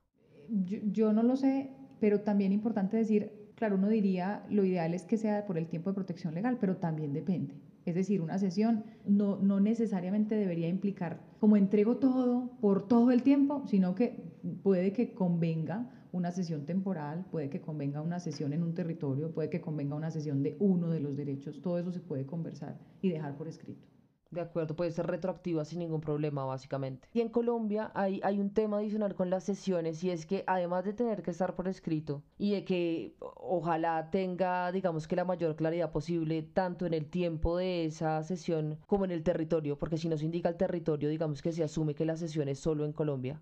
Yo, 0.50 0.80
yo, 0.92 1.14
no 1.14 1.24
lo 1.24 1.36
sé, 1.36 1.70
pero 2.00 2.22
también 2.22 2.52
importante 2.52 2.98
decir, 2.98 3.32
claro, 3.56 3.76
uno 3.76 3.90
diría, 3.90 4.46
lo 4.50 4.66
ideal 4.66 4.94
es 4.94 5.04
que 5.04 5.18
sea 5.18 5.46
por 5.46 5.58
el 5.58 5.68
tiempo 5.68 5.90
de 5.90 5.96
protección 5.96 6.34
legal, 6.34 6.58
pero 6.60 6.78
también 6.78 7.14
depende. 7.14 7.56
Es 7.86 7.96
decir, 7.96 8.22
una 8.22 8.38
sesión 8.38 8.84
no, 9.06 9.38
no 9.38 9.60
necesariamente 9.60 10.36
debería 10.36 10.70
implicar 10.70 11.20
como 11.40 11.58
entrego 11.58 11.98
todo 11.98 12.52
por 12.62 12.88
todo 12.88 13.12
el 13.12 13.24
tiempo, 13.24 13.64
sino 13.68 13.94
que 13.94 14.24
puede 14.64 14.94
que 14.94 15.14
convenga 15.14 15.90
una 16.14 16.32
sesión 16.32 16.66
temporal, 16.66 17.26
puede 17.32 17.50
que 17.50 17.60
convenga 17.60 18.02
una 18.02 18.20
sesión 18.20 18.54
en 18.54 18.64
un 18.64 18.74
territorio, 18.74 19.34
puede 19.34 19.50
que 19.50 19.60
convenga 19.60 19.96
una 19.96 20.12
sesión 20.12 20.44
de 20.44 20.56
uno 20.60 20.90
de 20.90 21.00
los 21.00 21.18
derechos, 21.18 21.62
todo 21.62 21.80
eso 21.80 21.92
se 21.92 22.00
puede 22.00 22.26
conversar 22.26 22.80
y 23.02 23.10
dejar 23.10 23.36
por 23.36 23.48
escrito. 23.48 23.93
De 24.34 24.42
acuerdo, 24.42 24.76
puede 24.76 24.92
ser 24.92 25.08
retroactiva 25.08 25.64
sin 25.64 25.80
ningún 25.80 26.02
problema, 26.02 26.44
básicamente. 26.46 27.08
Y 27.14 27.22
en 27.22 27.30
Colombia 27.30 27.92
hay, 27.94 28.20
hay 28.24 28.40
un 28.40 28.52
tema 28.52 28.78
adicional 28.78 29.14
con 29.14 29.30
las 29.30 29.44
sesiones 29.44 30.04
y 30.04 30.10
es 30.10 30.26
que 30.26 30.44
además 30.48 30.86
de 30.86 30.94
tener 30.94 31.22
que 31.22 31.32
estar 31.32 31.56
por 31.56 31.68
escrito 31.68 32.24
y 32.38 32.52
de 32.52 32.66
que 32.66 33.16
ojalá 33.20 34.10
tenga, 34.10 34.72
digamos 34.72 35.08
que 35.08 35.16
la 35.16 35.26
mayor 35.26 35.56
claridad 35.56 35.92
posible, 35.92 36.42
tanto 36.42 36.86
en 36.86 36.94
el 36.94 37.10
tiempo 37.10 37.58
de 37.58 37.86
esa 37.86 38.24
sesión 38.24 38.80
como 38.88 39.06
en 39.06 39.12
el 39.12 39.24
territorio, 39.24 39.78
porque 39.78 39.98
si 39.98 40.10
nos 40.10 40.24
indica 40.24 40.50
el 40.50 40.58
territorio, 40.58 41.10
digamos 41.10 41.42
que 41.42 41.52
se 41.52 41.64
asume 41.64 41.96
que 41.96 42.06
la 42.06 42.18
sesión 42.18 42.50
es 42.50 42.60
solo 42.60 42.86
en 42.86 42.94
Colombia. 42.94 43.42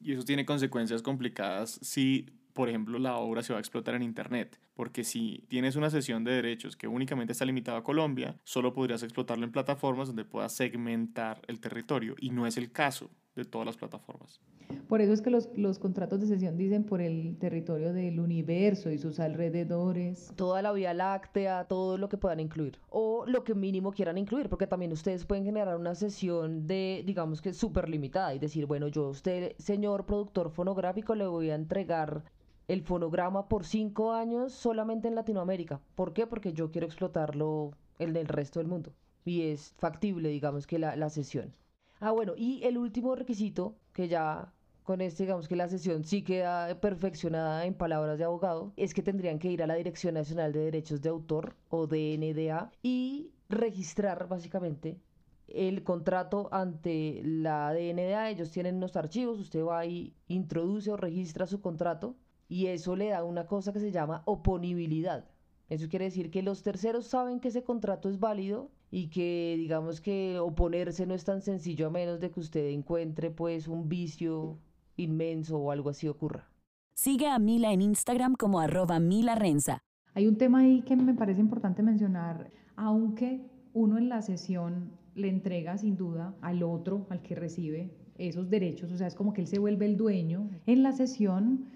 Y 0.00 0.12
eso 0.12 0.24
tiene 0.24 0.44
consecuencias 0.44 1.02
complicadas 1.02 1.78
si 1.82 2.26
por 2.54 2.68
ejemplo, 2.68 2.98
la 2.98 3.16
obra 3.16 3.42
se 3.42 3.52
va 3.52 3.58
a 3.58 3.60
explotar 3.60 3.94
en 3.96 4.02
Internet, 4.02 4.58
porque 4.74 5.04
si 5.04 5.44
tienes 5.48 5.76
una 5.76 5.90
sesión 5.90 6.24
de 6.24 6.32
derechos 6.32 6.76
que 6.76 6.88
únicamente 6.88 7.32
está 7.32 7.44
limitada 7.44 7.78
a 7.78 7.82
Colombia, 7.82 8.36
solo 8.44 8.72
podrías 8.72 9.02
explotarlo 9.02 9.44
en 9.44 9.52
plataformas 9.52 10.06
donde 10.06 10.24
puedas 10.24 10.52
segmentar 10.52 11.42
el 11.48 11.60
territorio, 11.60 12.14
y 12.18 12.30
no 12.30 12.46
es 12.46 12.56
el 12.56 12.70
caso 12.72 13.10
de 13.34 13.44
todas 13.44 13.66
las 13.66 13.76
plataformas. 13.76 14.40
Por 14.88 15.00
eso 15.00 15.12
es 15.12 15.20
que 15.20 15.30
los, 15.30 15.48
los, 15.56 15.78
contratos 15.78 16.20
de 16.20 16.26
sesión 16.26 16.56
dicen 16.56 16.84
por 16.84 17.00
el 17.00 17.36
territorio 17.38 17.92
del 17.92 18.20
universo 18.20 18.90
y 18.90 18.98
sus 18.98 19.20
alrededores. 19.20 20.32
Toda 20.36 20.62
la 20.62 20.72
Vía 20.72 20.94
Láctea, 20.94 21.64
todo 21.64 21.98
lo 21.98 22.08
que 22.08 22.16
puedan 22.16 22.40
incluir. 22.40 22.78
O 22.90 23.24
lo 23.26 23.44
que 23.44 23.54
mínimo 23.54 23.92
quieran 23.92 24.18
incluir, 24.18 24.48
porque 24.48 24.66
también 24.66 24.92
ustedes 24.92 25.24
pueden 25.26 25.44
generar 25.44 25.76
una 25.76 25.94
sesión 25.94 26.66
de, 26.66 27.02
digamos 27.04 27.42
que 27.42 27.52
súper 27.52 27.88
limitada 27.88 28.34
y 28.34 28.38
decir, 28.38 28.66
bueno, 28.66 28.88
yo 28.88 29.06
a 29.06 29.10
usted, 29.10 29.54
señor 29.58 30.06
productor 30.06 30.50
fonográfico, 30.50 31.14
le 31.14 31.26
voy 31.26 31.50
a 31.50 31.54
entregar 31.54 32.24
el 32.68 32.82
fonograma 32.82 33.48
por 33.48 33.64
cinco 33.64 34.12
años 34.12 34.52
solamente 34.52 35.08
en 35.08 35.14
Latinoamérica. 35.14 35.80
¿Por 35.94 36.12
qué? 36.12 36.26
Porque 36.26 36.52
yo 36.52 36.70
quiero 36.70 36.86
explotarlo 36.86 37.72
el 37.98 38.14
resto 38.26 38.60
del 38.60 38.68
mundo. 38.68 38.92
Y 39.24 39.42
es 39.42 39.74
factible, 39.78 40.28
digamos, 40.28 40.66
que 40.66 40.78
la, 40.78 40.96
la 40.96 41.10
sesión. 41.10 41.54
Ah, 42.00 42.10
bueno, 42.10 42.34
y 42.36 42.62
el 42.64 42.76
último 42.76 43.14
requisito, 43.14 43.76
que 43.92 44.08
ya 44.08 44.52
con 44.82 45.00
este, 45.00 45.22
digamos 45.22 45.48
que 45.48 45.56
la 45.56 45.68
sesión 45.68 46.04
sí 46.04 46.22
queda 46.22 46.78
perfeccionada 46.80 47.64
en 47.64 47.74
palabras 47.74 48.18
de 48.18 48.24
abogado, 48.24 48.72
es 48.76 48.92
que 48.92 49.02
tendrían 49.02 49.38
que 49.38 49.50
ir 49.50 49.62
a 49.62 49.66
la 49.66 49.74
Dirección 49.74 50.14
Nacional 50.14 50.52
de 50.52 50.60
Derechos 50.60 51.00
de 51.00 51.08
Autor 51.08 51.56
o 51.70 51.86
DNDA 51.86 52.70
y 52.82 53.30
registrar 53.48 54.28
básicamente 54.28 54.98
el 55.48 55.82
contrato 55.84 56.48
ante 56.52 57.22
la 57.24 57.72
DNDA. 57.72 58.28
Ellos 58.28 58.50
tienen 58.50 58.76
unos 58.76 58.96
archivos, 58.96 59.40
usted 59.40 59.64
va 59.64 59.86
y 59.86 60.14
introduce 60.28 60.90
o 60.90 60.96
registra 60.98 61.46
su 61.46 61.62
contrato 61.62 62.14
y 62.48 62.66
eso 62.66 62.96
le 62.96 63.08
da 63.08 63.24
una 63.24 63.46
cosa 63.46 63.72
que 63.72 63.80
se 63.80 63.92
llama 63.92 64.22
oponibilidad. 64.26 65.28
Eso 65.68 65.88
quiere 65.88 66.06
decir 66.06 66.30
que 66.30 66.42
los 66.42 66.62
terceros 66.62 67.06
saben 67.06 67.40
que 67.40 67.48
ese 67.48 67.62
contrato 67.62 68.08
es 68.08 68.18
válido 68.18 68.70
y 68.90 69.08
que 69.08 69.54
digamos 69.56 70.00
que 70.00 70.38
oponerse 70.38 71.06
no 71.06 71.14
es 71.14 71.24
tan 71.24 71.40
sencillo 71.40 71.86
a 71.88 71.90
menos 71.90 72.20
de 72.20 72.30
que 72.30 72.40
usted 72.40 72.66
encuentre 72.68 73.30
pues 73.30 73.66
un 73.66 73.88
vicio 73.88 74.58
inmenso 74.96 75.58
o 75.58 75.70
algo 75.70 75.90
así 75.90 76.06
ocurra. 76.06 76.50
Sigue 76.94 77.26
a 77.26 77.38
Mila 77.38 77.72
en 77.72 77.82
Instagram 77.82 78.34
como 78.34 78.60
arroba 78.60 79.00
Mila 79.00 79.34
Renza. 79.34 79.80
Hay 80.12 80.28
un 80.28 80.36
tema 80.36 80.60
ahí 80.60 80.82
que 80.82 80.94
me 80.94 81.14
parece 81.14 81.40
importante 81.40 81.82
mencionar, 81.82 82.52
aunque 82.76 83.40
uno 83.72 83.98
en 83.98 84.08
la 84.08 84.22
sesión 84.22 84.92
le 85.16 85.28
entrega 85.28 85.76
sin 85.76 85.96
duda 85.96 86.36
al 86.40 86.62
otro, 86.62 87.06
al 87.10 87.22
que 87.22 87.34
recibe 87.34 87.90
esos 88.16 88.48
derechos, 88.48 88.92
o 88.92 88.96
sea, 88.96 89.08
es 89.08 89.16
como 89.16 89.32
que 89.32 89.40
él 89.40 89.48
se 89.48 89.58
vuelve 89.58 89.86
el 89.86 89.96
dueño, 89.96 90.48
en 90.66 90.84
la 90.84 90.92
sesión 90.92 91.66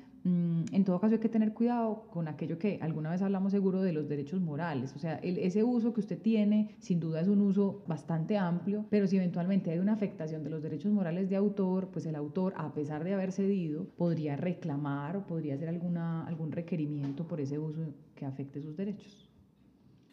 en 0.73 0.85
todo 0.85 1.01
caso 1.01 1.15
hay 1.15 1.21
que 1.21 1.29
tener 1.29 1.53
cuidado 1.53 2.07
con 2.11 2.29
aquello 2.29 2.59
que 2.59 2.79
alguna 2.83 3.11
vez 3.11 3.23
hablamos 3.23 3.53
seguro 3.53 3.83
de 3.83 3.93
los 3.93 4.09
derechos 4.09 4.41
morales, 4.41 4.95
o 4.95 4.99
sea, 4.99 5.17
ese 5.23 5.65
uso 5.65 5.93
que 5.93 6.01
usted 6.01 6.21
tiene 6.21 6.77
sin 6.79 7.01
duda 7.01 7.21
es 7.21 7.29
un 7.29 7.41
uso 7.41 7.85
bastante 7.87 8.37
amplio, 8.37 8.87
pero 8.91 9.07
si 9.07 9.17
eventualmente 9.17 9.71
hay 9.71 9.79
una 9.79 9.93
afectación 9.93 10.45
de 10.45 10.51
los 10.51 10.63
derechos 10.63 10.93
morales 10.93 11.29
de 11.29 11.37
autor, 11.37 11.89
pues 11.89 12.07
el 12.07 12.17
autor, 12.17 12.55
a 12.57 12.73
pesar 12.75 13.05
de 13.05 13.15
haber 13.15 13.33
cedido, 13.33 13.87
podría 13.97 14.37
reclamar 14.37 15.17
o 15.17 15.27
podría 15.27 15.55
hacer 15.55 15.69
alguna, 15.69 16.27
algún 16.27 16.53
requerimiento 16.53 17.27
por 17.27 17.41
ese 17.41 17.59
uso 17.59 17.95
que 18.15 18.27
afecte 18.27 18.61
sus 18.61 18.77
derechos. 18.77 19.29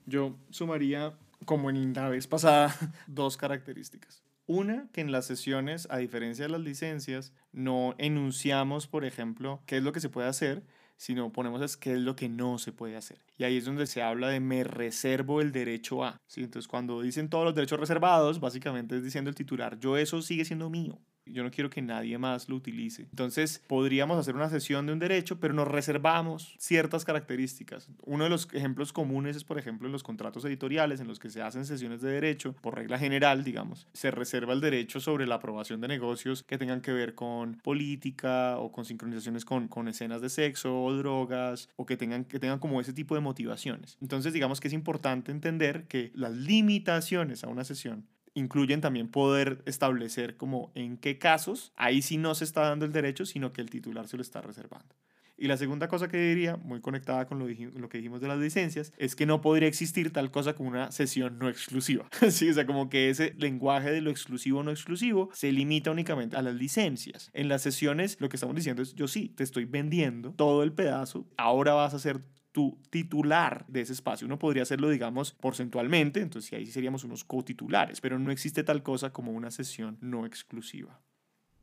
Yo 0.05 0.35
sumaría, 0.49 1.17
como 1.45 1.69
en 1.69 1.93
la 1.93 2.09
vez 2.09 2.27
pasada, 2.27 2.73
dos 3.07 3.37
características. 3.37 4.23
Una, 4.47 4.87
que 4.93 5.01
en 5.01 5.11
las 5.11 5.25
sesiones, 5.25 5.87
a 5.89 5.97
diferencia 5.97 6.45
de 6.45 6.49
las 6.49 6.61
licencias, 6.61 7.33
no 7.51 7.95
enunciamos, 7.97 8.87
por 8.87 9.03
ejemplo, 9.03 9.63
qué 9.65 9.77
es 9.77 9.83
lo 9.83 9.91
que 9.91 9.99
se 9.99 10.09
puede 10.09 10.27
hacer, 10.27 10.63
sino 10.97 11.31
ponemos 11.31 11.61
es 11.61 11.77
qué 11.77 11.93
es 11.93 11.99
lo 11.99 12.15
que 12.15 12.29
no 12.29 12.57
se 12.57 12.71
puede 12.71 12.95
hacer. 12.95 13.19
Y 13.37 13.43
ahí 13.43 13.57
es 13.57 13.65
donde 13.65 13.87
se 13.87 14.01
habla 14.01 14.29
de 14.29 14.39
me 14.39 14.63
reservo 14.63 15.41
el 15.41 15.51
derecho 15.51 16.03
a. 16.03 16.21
Entonces, 16.35 16.67
cuando 16.67 17.01
dicen 17.01 17.29
todos 17.29 17.43
los 17.45 17.55
derechos 17.55 17.79
reservados, 17.79 18.39
básicamente 18.39 18.95
es 18.95 19.03
diciendo 19.03 19.29
el 19.29 19.35
titular, 19.35 19.79
yo 19.79 19.97
eso 19.97 20.21
sigue 20.21 20.45
siendo 20.45 20.69
mío. 20.69 20.99
Yo 21.25 21.43
no 21.43 21.51
quiero 21.51 21.69
que 21.69 21.81
nadie 21.81 22.17
más 22.17 22.49
lo 22.49 22.55
utilice. 22.55 23.03
Entonces, 23.03 23.63
podríamos 23.67 24.17
hacer 24.17 24.35
una 24.35 24.49
sesión 24.49 24.85
de 24.85 24.93
un 24.93 24.99
derecho, 24.99 25.39
pero 25.39 25.53
nos 25.53 25.67
reservamos 25.67 26.55
ciertas 26.59 27.03
características. 27.05 27.89
Uno 28.03 28.25
de 28.25 28.29
los 28.29 28.47
ejemplos 28.53 28.93
comunes 28.93 29.35
es, 29.35 29.43
por 29.43 29.57
ejemplo, 29.57 29.87
en 29.87 29.91
los 29.91 30.03
contratos 30.03 30.45
editoriales 30.45 30.99
en 30.99 31.07
los 31.07 31.19
que 31.19 31.29
se 31.29 31.41
hacen 31.41 31.65
sesiones 31.65 32.01
de 32.01 32.11
derecho, 32.11 32.53
por 32.61 32.75
regla 32.75 32.99
general, 32.99 33.43
digamos, 33.43 33.87
se 33.93 34.11
reserva 34.11 34.53
el 34.53 34.61
derecho 34.61 34.99
sobre 34.99 35.25
la 35.25 35.35
aprobación 35.35 35.81
de 35.81 35.87
negocios 35.87 36.43
que 36.43 36.57
tengan 36.57 36.81
que 36.81 36.93
ver 36.93 37.15
con 37.15 37.55
política 37.63 38.57
o 38.57 38.71
con 38.71 38.85
sincronizaciones 38.85 39.45
con, 39.45 39.67
con 39.67 39.87
escenas 39.87 40.21
de 40.21 40.29
sexo 40.29 40.83
o 40.83 40.93
drogas 40.93 41.69
o 41.75 41.85
que 41.85 41.97
tengan, 41.97 42.25
que 42.25 42.39
tengan 42.39 42.59
como 42.59 42.81
ese 42.81 42.93
tipo 42.93 43.15
de 43.15 43.21
motivaciones. 43.21 43.97
Entonces, 44.01 44.33
digamos 44.33 44.59
que 44.59 44.67
es 44.67 44.73
importante 44.73 45.31
entender 45.31 45.85
que 45.87 46.11
las 46.13 46.33
limitaciones 46.33 47.43
a 47.43 47.47
una 47.47 47.63
sesión 47.63 48.05
incluyen 48.35 48.81
también 48.81 49.07
poder 49.07 49.63
establecer 49.65 50.37
como 50.37 50.71
en 50.75 50.97
qué 50.97 51.17
casos 51.17 51.73
ahí 51.75 52.03
sí 52.03 52.17
no 52.17 52.35
se 52.35 52.43
está 52.43 52.61
dando 52.61 52.85
el 52.85 52.91
derecho, 52.91 53.25
sino 53.25 53.51
que 53.51 53.61
el 53.61 53.71
titular 53.71 54.07
se 54.07 54.17
lo 54.17 54.21
está 54.21 54.41
reservando. 54.41 54.93
Y 55.37 55.47
la 55.47 55.57
segunda 55.57 55.87
cosa 55.89 56.07
que 56.07 56.17
diría, 56.17 56.55
muy 56.55 56.79
conectada 56.79 57.27
con 57.27 57.39
lo, 57.39 57.47
lo, 57.47 57.89
que 57.89 57.97
dijimos 57.97 58.21
de 58.21 58.27
las 58.27 58.39
licencias, 58.39 58.93
es 58.97 59.15
que 59.15 59.25
no 59.25 59.41
podría 59.41 59.67
existir 59.67 60.13
tal 60.13 60.31
cosa 60.31 60.53
como 60.55 60.69
una 60.69 60.91
sesión 60.91 61.37
no 61.39 61.49
exclusiva. 61.49 62.07
sí, 62.29 62.49
o 62.49 62.53
sea, 62.53 62.65
como 62.65 62.89
que 62.89 63.09
ese 63.09 63.33
lenguaje 63.37 63.91
de 63.91 63.99
lo 63.99 64.11
exclusivo 64.11 64.63
no 64.63 64.71
exclusivo 64.71 65.29
se 65.33 65.51
limita 65.51 65.91
únicamente 65.91 66.37
a 66.37 66.41
las 66.41 66.55
licencias. 66.55 67.31
En 67.33 67.49
las 67.49 67.63
sesiones 67.63 68.15
lo 68.21 68.29
que 68.29 68.37
estamos 68.37 68.55
diciendo 68.55 68.81
es, 68.81 68.95
yo 68.95 69.07
sí, 69.09 69.27
te 69.27 69.43
estoy 69.43 69.65
vendiendo 69.65 70.31
todo 70.31 70.63
el 70.63 70.71
pedazo, 70.71 71.27
ahora 71.35 71.73
vas 71.73 71.93
a 71.93 71.99
ser 71.99 72.21
tu 72.55 72.79
titular 72.89 73.65
de 73.67 73.81
ese 73.81 73.91
espacio. 73.91 74.25
Uno 74.25 74.39
podría 74.39 74.63
hacerlo, 74.63 74.89
digamos, 74.89 75.33
porcentualmente, 75.33 76.21
entonces 76.21 76.53
ahí 76.53 76.65
seríamos 76.65 77.03
unos 77.03 77.25
cotitulares, 77.25 77.99
pero 77.99 78.17
no 78.17 78.31
existe 78.31 78.63
tal 78.63 78.81
cosa 78.81 79.11
como 79.11 79.33
una 79.33 79.51
sesión 79.51 79.97
no 79.99 80.25
exclusiva. 80.25 81.01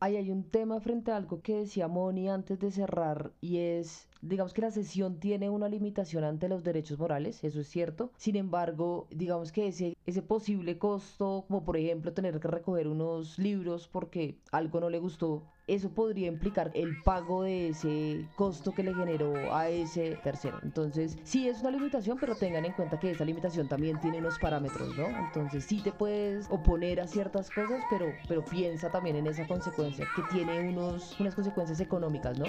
Ahí 0.00 0.16
hay 0.16 0.30
un 0.30 0.44
tema 0.50 0.80
frente 0.80 1.10
a 1.10 1.16
algo 1.16 1.40
que 1.40 1.60
decía 1.60 1.88
Moni 1.88 2.28
antes 2.28 2.58
de 2.58 2.70
cerrar 2.70 3.32
y 3.40 3.56
es 3.56 4.06
digamos 4.20 4.52
que 4.52 4.60
la 4.60 4.70
sesión 4.70 5.18
tiene 5.18 5.48
una 5.48 5.68
limitación 5.68 6.24
ante 6.24 6.48
los 6.48 6.62
derechos 6.62 6.98
morales, 6.98 7.42
eso 7.42 7.60
es 7.60 7.68
cierto. 7.68 8.12
Sin 8.16 8.36
embargo, 8.36 9.08
digamos 9.10 9.50
que 9.50 9.68
ese, 9.68 9.96
ese 10.06 10.22
posible 10.22 10.76
costo, 10.78 11.44
como 11.48 11.64
por 11.64 11.76
ejemplo 11.76 12.12
tener 12.12 12.38
que 12.38 12.48
recoger 12.48 12.88
unos 12.88 13.38
libros 13.38 13.88
porque 13.88 14.38
algo 14.50 14.80
no 14.80 14.90
le 14.90 14.98
gustó, 14.98 15.44
eso 15.66 15.90
podría 15.90 16.28
implicar 16.28 16.70
el 16.74 16.96
pago 17.02 17.42
de 17.44 17.68
ese 17.68 18.26
costo 18.36 18.72
que 18.74 18.82
le 18.82 18.94
generó 18.94 19.54
a 19.54 19.68
ese 19.68 20.18
tercero. 20.22 20.58
Entonces, 20.62 21.16
sí 21.22 21.48
es 21.48 21.60
una 21.60 21.70
limitación, 21.70 22.18
pero 22.18 22.34
tengan 22.36 22.64
en 22.64 22.72
cuenta 22.72 22.98
que 22.98 23.10
esa 23.10 23.24
limitación 23.24 23.68
también 23.68 24.00
tiene 24.00 24.18
unos 24.18 24.38
parámetros, 24.38 24.96
¿no? 24.96 25.08
Entonces, 25.18 25.64
sí 25.64 25.80
te 25.82 25.92
puedes 25.92 26.46
oponer 26.50 27.00
a 27.00 27.06
ciertas 27.06 27.50
cosas, 27.50 27.82
pero, 27.88 28.12
pero 28.28 28.44
piensa 28.44 28.90
también 28.90 29.16
en 29.16 29.26
esa 29.26 29.46
consecuencia 29.46 30.06
que 30.16 30.22
tiene 30.30 30.60
unos, 30.60 31.18
unas 31.20 31.34
consecuencias 31.34 31.80
económicas, 31.80 32.38
¿no? 32.38 32.46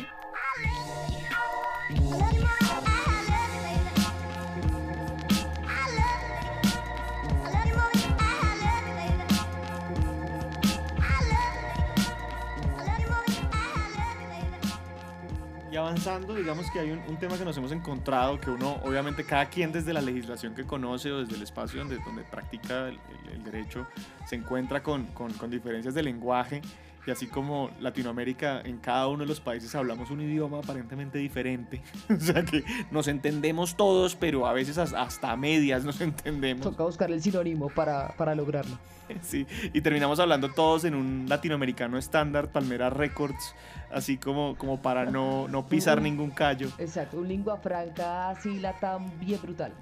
Avanzando, 15.93 16.33
digamos 16.33 16.71
que 16.71 16.79
hay 16.79 16.91
un, 16.91 17.17
tema 17.17 17.38
que 17.38 17.45
nos 17.45 17.55
hemos 17.55 17.71
encontrado, 17.71 18.39
que 18.39 18.50
uno, 18.50 18.79
obviamente, 18.83 19.23
cada 19.23 19.45
quien 19.45 19.71
desde 19.71 19.93
la 19.93 20.01
legislación 20.01 20.55
que 20.55 20.63
conoce 20.63 21.12
o 21.12 21.19
desde 21.19 21.35
el 21.35 21.43
espacio 21.43 21.79
donde, 21.79 22.00
donde 22.03 22.23
practica 22.23 22.88
el, 22.88 23.00
derecho, 23.43 23.85
se 24.25 24.35
encuentra 24.35 24.81
con, 24.81 25.05
con, 25.07 25.31
con 25.33 25.51
diferencias 25.51 25.93
de 25.93 26.01
lenguaje 26.01 26.62
y 27.05 27.12
así 27.12 27.27
como 27.27 27.69
Latinoamérica, 27.79 28.62
en 28.62 28.77
cada 28.77 29.07
uno 29.07 29.19
de 29.19 29.27
los 29.27 29.39
países 29.39 29.74
hablamos 29.75 30.10
un 30.10 30.22
idioma 30.22 30.60
aparentemente 30.60 31.17
diferente. 31.17 31.81
o 32.10 32.19
sea 32.19 32.43
que 32.43 32.63
nos 32.91 33.07
entendemos 33.07 33.75
todos, 33.75 34.15
pero 34.15 34.48
a 34.48 34.53
veces 34.53 34.77
hasta 34.77 35.31
a 35.31 35.36
medias 35.36 35.83
nos 35.83 36.00
entendemos. 36.01 36.63
Toca 36.63 36.83
buscar 36.83 37.12
el 37.12 37.22
sinónimo 37.22 37.69
para, 37.69 38.15
para 38.17 38.36
lograrlo. 38.36 38.77
Sí, 39.22 39.45
y 39.74 39.81
terminamos 39.81 40.19
hablando 40.22 40.50
todos 40.50 40.86
en 40.86 40.95
un 40.95 41.25
latinoamericano 41.27 41.98
estándar, 41.98 42.51
Palmera 42.51 42.89
Records, 42.89 43.53
así 43.91 44.17
como, 44.17 44.55
como 44.57 44.81
para 44.81 45.05
no, 45.05 45.48
no 45.50 45.67
pisar 45.67 46.01
ningún 46.01 46.31
callo. 46.31 46.69
Exacto, 46.79 47.17
un 47.17 47.27
lingua 47.27 47.57
franca 47.57 48.29
así 48.29 48.62
tan 48.79 49.19
bien 49.19 49.39
brutal. 49.41 49.74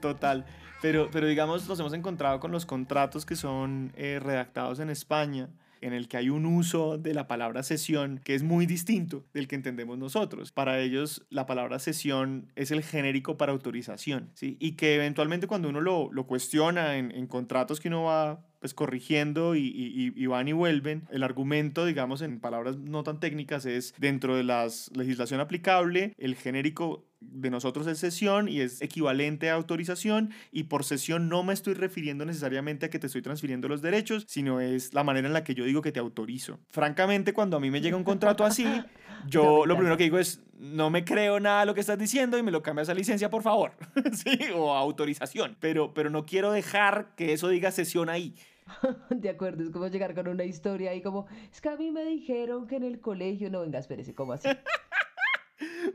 Total. 0.00 0.44
Pero, 0.82 1.08
pero 1.10 1.28
digamos, 1.28 1.66
nos 1.68 1.78
hemos 1.78 1.92
encontrado 1.94 2.40
con 2.40 2.50
los 2.50 2.66
contratos 2.66 3.24
que 3.24 3.36
son 3.36 3.92
eh, 3.96 4.18
redactados 4.20 4.80
en 4.80 4.90
España 4.90 5.48
en 5.80 5.92
el 5.92 6.08
que 6.08 6.16
hay 6.16 6.30
un 6.30 6.46
uso 6.46 6.98
de 6.98 7.14
la 7.14 7.26
palabra 7.26 7.62
sesión 7.62 8.20
que 8.24 8.34
es 8.34 8.42
muy 8.42 8.66
distinto 8.66 9.24
del 9.34 9.48
que 9.48 9.56
entendemos 9.56 9.98
nosotros. 9.98 10.52
Para 10.52 10.80
ellos, 10.80 11.26
la 11.30 11.46
palabra 11.46 11.78
sesión 11.78 12.52
es 12.56 12.70
el 12.70 12.82
genérico 12.82 13.36
para 13.36 13.52
autorización, 13.52 14.30
¿sí? 14.34 14.56
Y 14.60 14.72
que 14.72 14.94
eventualmente 14.96 15.46
cuando 15.46 15.68
uno 15.68 15.80
lo, 15.80 16.10
lo 16.12 16.26
cuestiona 16.26 16.96
en, 16.96 17.12
en 17.12 17.26
contratos 17.26 17.80
que 17.80 17.88
uno 17.88 18.04
va 18.04 18.46
pues 18.60 18.74
corrigiendo 18.74 19.54
y, 19.54 19.60
y, 19.60 20.12
y, 20.14 20.26
van 20.26 20.48
y 20.48 20.52
vuelven. 20.52 21.06
El 21.10 21.22
argumento, 21.22 21.84
digamos, 21.84 22.22
en 22.22 22.40
palabras 22.40 22.76
no 22.76 23.02
tan 23.02 23.20
técnicas, 23.20 23.66
es 23.66 23.94
dentro 23.98 24.36
de 24.36 24.44
la 24.44 24.66
legislación 24.94 25.40
aplicable, 25.40 26.14
el 26.18 26.34
genérico 26.36 27.05
de 27.20 27.50
nosotros 27.50 27.86
es 27.86 27.98
sesión 27.98 28.48
y 28.48 28.60
es 28.60 28.82
equivalente 28.82 29.50
a 29.50 29.54
autorización 29.54 30.30
y 30.52 30.64
por 30.64 30.84
sesión 30.84 31.28
no 31.28 31.42
me 31.42 31.54
estoy 31.54 31.74
refiriendo 31.74 32.24
necesariamente 32.24 32.86
a 32.86 32.90
que 32.90 32.98
te 32.98 33.06
estoy 33.06 33.22
transfiriendo 33.22 33.68
los 33.68 33.82
derechos, 33.82 34.24
sino 34.28 34.60
es 34.60 34.94
la 34.94 35.04
manera 35.04 35.26
en 35.26 35.32
la 35.32 35.44
que 35.44 35.54
yo 35.54 35.64
digo 35.64 35.82
que 35.82 35.92
te 35.92 36.00
autorizo. 36.00 36.58
Francamente, 36.70 37.32
cuando 37.32 37.56
a 37.56 37.60
mí 37.60 37.70
me 37.70 37.80
llega 37.80 37.96
un 37.96 38.04
contrato 38.04 38.44
así, 38.44 38.66
yo 39.28 39.66
lo 39.66 39.76
primero 39.76 39.96
que 39.96 40.04
digo 40.04 40.18
es, 40.18 40.42
no 40.58 40.90
me 40.90 41.04
creo 41.04 41.40
nada 41.40 41.60
de 41.60 41.66
lo 41.66 41.74
que 41.74 41.80
estás 41.80 41.98
diciendo 41.98 42.38
y 42.38 42.42
me 42.42 42.50
lo 42.50 42.62
cambias 42.62 42.88
a 42.88 42.94
licencia, 42.94 43.30
por 43.30 43.42
favor, 43.42 43.72
¿sí? 44.12 44.38
O 44.54 44.74
autorización, 44.74 45.56
pero, 45.60 45.94
pero 45.94 46.10
no 46.10 46.26
quiero 46.26 46.52
dejar 46.52 47.14
que 47.16 47.32
eso 47.32 47.48
diga 47.48 47.70
sesión 47.70 48.08
ahí. 48.08 48.34
De 49.10 49.28
acuerdo, 49.28 49.62
es 49.62 49.70
como 49.70 49.86
llegar 49.88 50.14
con 50.14 50.28
una 50.28 50.44
historia 50.44 50.94
y 50.94 51.02
como, 51.02 51.26
es 51.52 51.60
que 51.60 51.68
a 51.68 51.76
mí 51.76 51.90
me 51.90 52.04
dijeron 52.04 52.66
que 52.66 52.76
en 52.76 52.82
el 52.82 53.00
colegio, 53.00 53.50
no, 53.50 53.60
venga, 53.60 53.78
espérese, 53.78 54.14
¿cómo 54.14 54.32
así? 54.32 54.48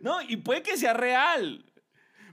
No, 0.02 0.22
y 0.22 0.38
puede 0.38 0.64
que 0.64 0.78
sea 0.78 0.94
real, 0.94 1.66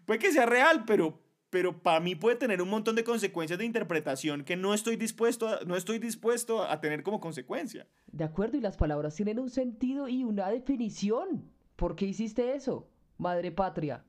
puede 0.04 0.18
que 0.18 0.32
sea 0.32 0.46
real, 0.46 0.84
pero, 0.86 1.20
pero 1.50 1.82
para 1.82 2.00
mí 2.00 2.14
puede 2.14 2.36
tener 2.36 2.62
un 2.62 2.70
montón 2.70 2.96
de 2.96 3.04
consecuencias 3.04 3.58
de 3.58 3.64
interpretación 3.64 4.44
que 4.44 4.56
no 4.56 4.74
estoy 4.74 4.96
dispuesto 4.96 5.48
a, 5.48 5.60
no 5.66 5.76
estoy 5.76 5.98
dispuesto 5.98 6.62
a 6.62 6.80
tener 6.80 7.02
como 7.02 7.20
consecuencia. 7.20 7.86
De 8.10 8.24
acuerdo, 8.24 8.56
y 8.56 8.60
las 8.60 8.76
palabras 8.76 9.14
tienen 9.14 9.38
un 9.38 9.50
sentido 9.50 10.08
y 10.08 10.24
una 10.24 10.48
definición. 10.50 11.50
¿Por 11.76 11.94
qué 11.94 12.06
hiciste 12.06 12.54
eso, 12.54 12.90
madre 13.18 13.52
patria? 13.52 14.04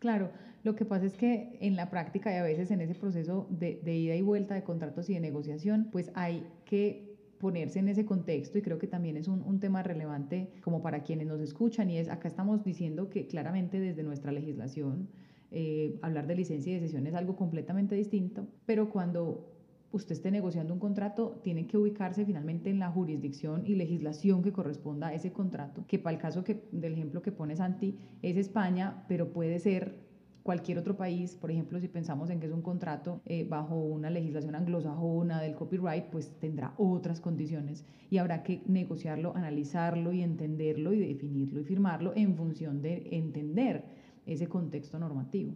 Claro, 0.00 0.32
lo 0.64 0.74
que 0.74 0.84
pasa 0.84 1.06
es 1.06 1.14
que 1.14 1.58
en 1.60 1.76
la 1.76 1.90
práctica 1.90 2.32
y 2.32 2.36
a 2.36 2.42
veces 2.42 2.70
en 2.70 2.80
ese 2.80 2.94
proceso 2.94 3.46
de, 3.50 3.80
de 3.82 3.94
ida 3.94 4.14
y 4.16 4.22
vuelta 4.22 4.54
de 4.54 4.64
contratos 4.64 5.08
y 5.08 5.14
de 5.14 5.20
negociación, 5.20 5.90
pues 5.92 6.10
hay 6.14 6.46
que 6.64 7.13
ponerse 7.38 7.78
en 7.78 7.88
ese 7.88 8.04
contexto 8.04 8.58
y 8.58 8.62
creo 8.62 8.78
que 8.78 8.86
también 8.86 9.16
es 9.16 9.28
un, 9.28 9.42
un, 9.42 9.60
tema 9.60 9.82
relevante 9.82 10.52
como 10.62 10.82
para 10.82 11.02
quienes 11.02 11.26
nos 11.26 11.40
escuchan 11.40 11.90
y 11.90 11.98
es, 11.98 12.08
acá 12.08 12.28
estamos 12.28 12.64
diciendo 12.64 13.10
que 13.10 13.26
claramente 13.26 13.80
desde 13.80 14.02
nuestra 14.02 14.32
legislación 14.32 15.08
eh, 15.56 16.00
hablar 16.02 16.26
de 16.26 16.34
licencia 16.34 16.72
y 16.72 16.80
de 16.80 16.80
sesión 16.80 17.06
es 17.06 17.14
algo 17.14 17.36
completamente 17.36 17.94
distinto, 17.94 18.48
pero 18.66 18.90
cuando 18.90 19.54
usted 19.92 20.16
esté 20.16 20.32
negociando 20.32 20.74
un 20.74 20.80
contrato, 20.80 21.38
tiene 21.44 21.68
que 21.68 21.78
ubicarse 21.78 22.24
finalmente 22.24 22.70
en 22.70 22.80
la 22.80 22.90
jurisdicción 22.90 23.62
y 23.64 23.76
legislación 23.76 24.42
que 24.42 24.52
corresponda 24.52 25.08
a 25.08 25.14
ese 25.14 25.32
contrato, 25.32 25.84
que 25.86 26.00
para 26.00 26.16
el 26.16 26.20
caso 26.20 26.42
que, 26.42 26.66
del 26.72 26.94
ejemplo 26.94 27.22
que 27.22 27.30
pone 27.30 27.54
Santi 27.54 27.96
es 28.20 28.36
España, 28.36 29.04
pero 29.06 29.32
puede 29.32 29.60
ser 29.60 30.03
cualquier 30.44 30.78
otro 30.78 30.94
país, 30.94 31.34
por 31.34 31.50
ejemplo, 31.50 31.80
si 31.80 31.88
pensamos 31.88 32.28
en 32.28 32.38
que 32.38 32.46
es 32.46 32.52
un 32.52 32.60
contrato 32.60 33.22
eh, 33.24 33.46
bajo 33.48 33.76
una 33.76 34.10
legislación 34.10 34.54
anglosajona 34.54 35.40
del 35.40 35.54
copyright, 35.54 36.04
pues 36.10 36.38
tendrá 36.38 36.74
otras 36.76 37.20
condiciones 37.20 37.84
y 38.10 38.18
habrá 38.18 38.42
que 38.42 38.62
negociarlo, 38.66 39.34
analizarlo 39.34 40.12
y 40.12 40.22
entenderlo 40.22 40.92
y 40.92 40.98
definirlo 41.00 41.60
y 41.60 41.64
firmarlo 41.64 42.12
en 42.14 42.36
función 42.36 42.82
de 42.82 43.08
entender 43.12 43.86
ese 44.26 44.46
contexto 44.46 44.98
normativo. 44.98 45.54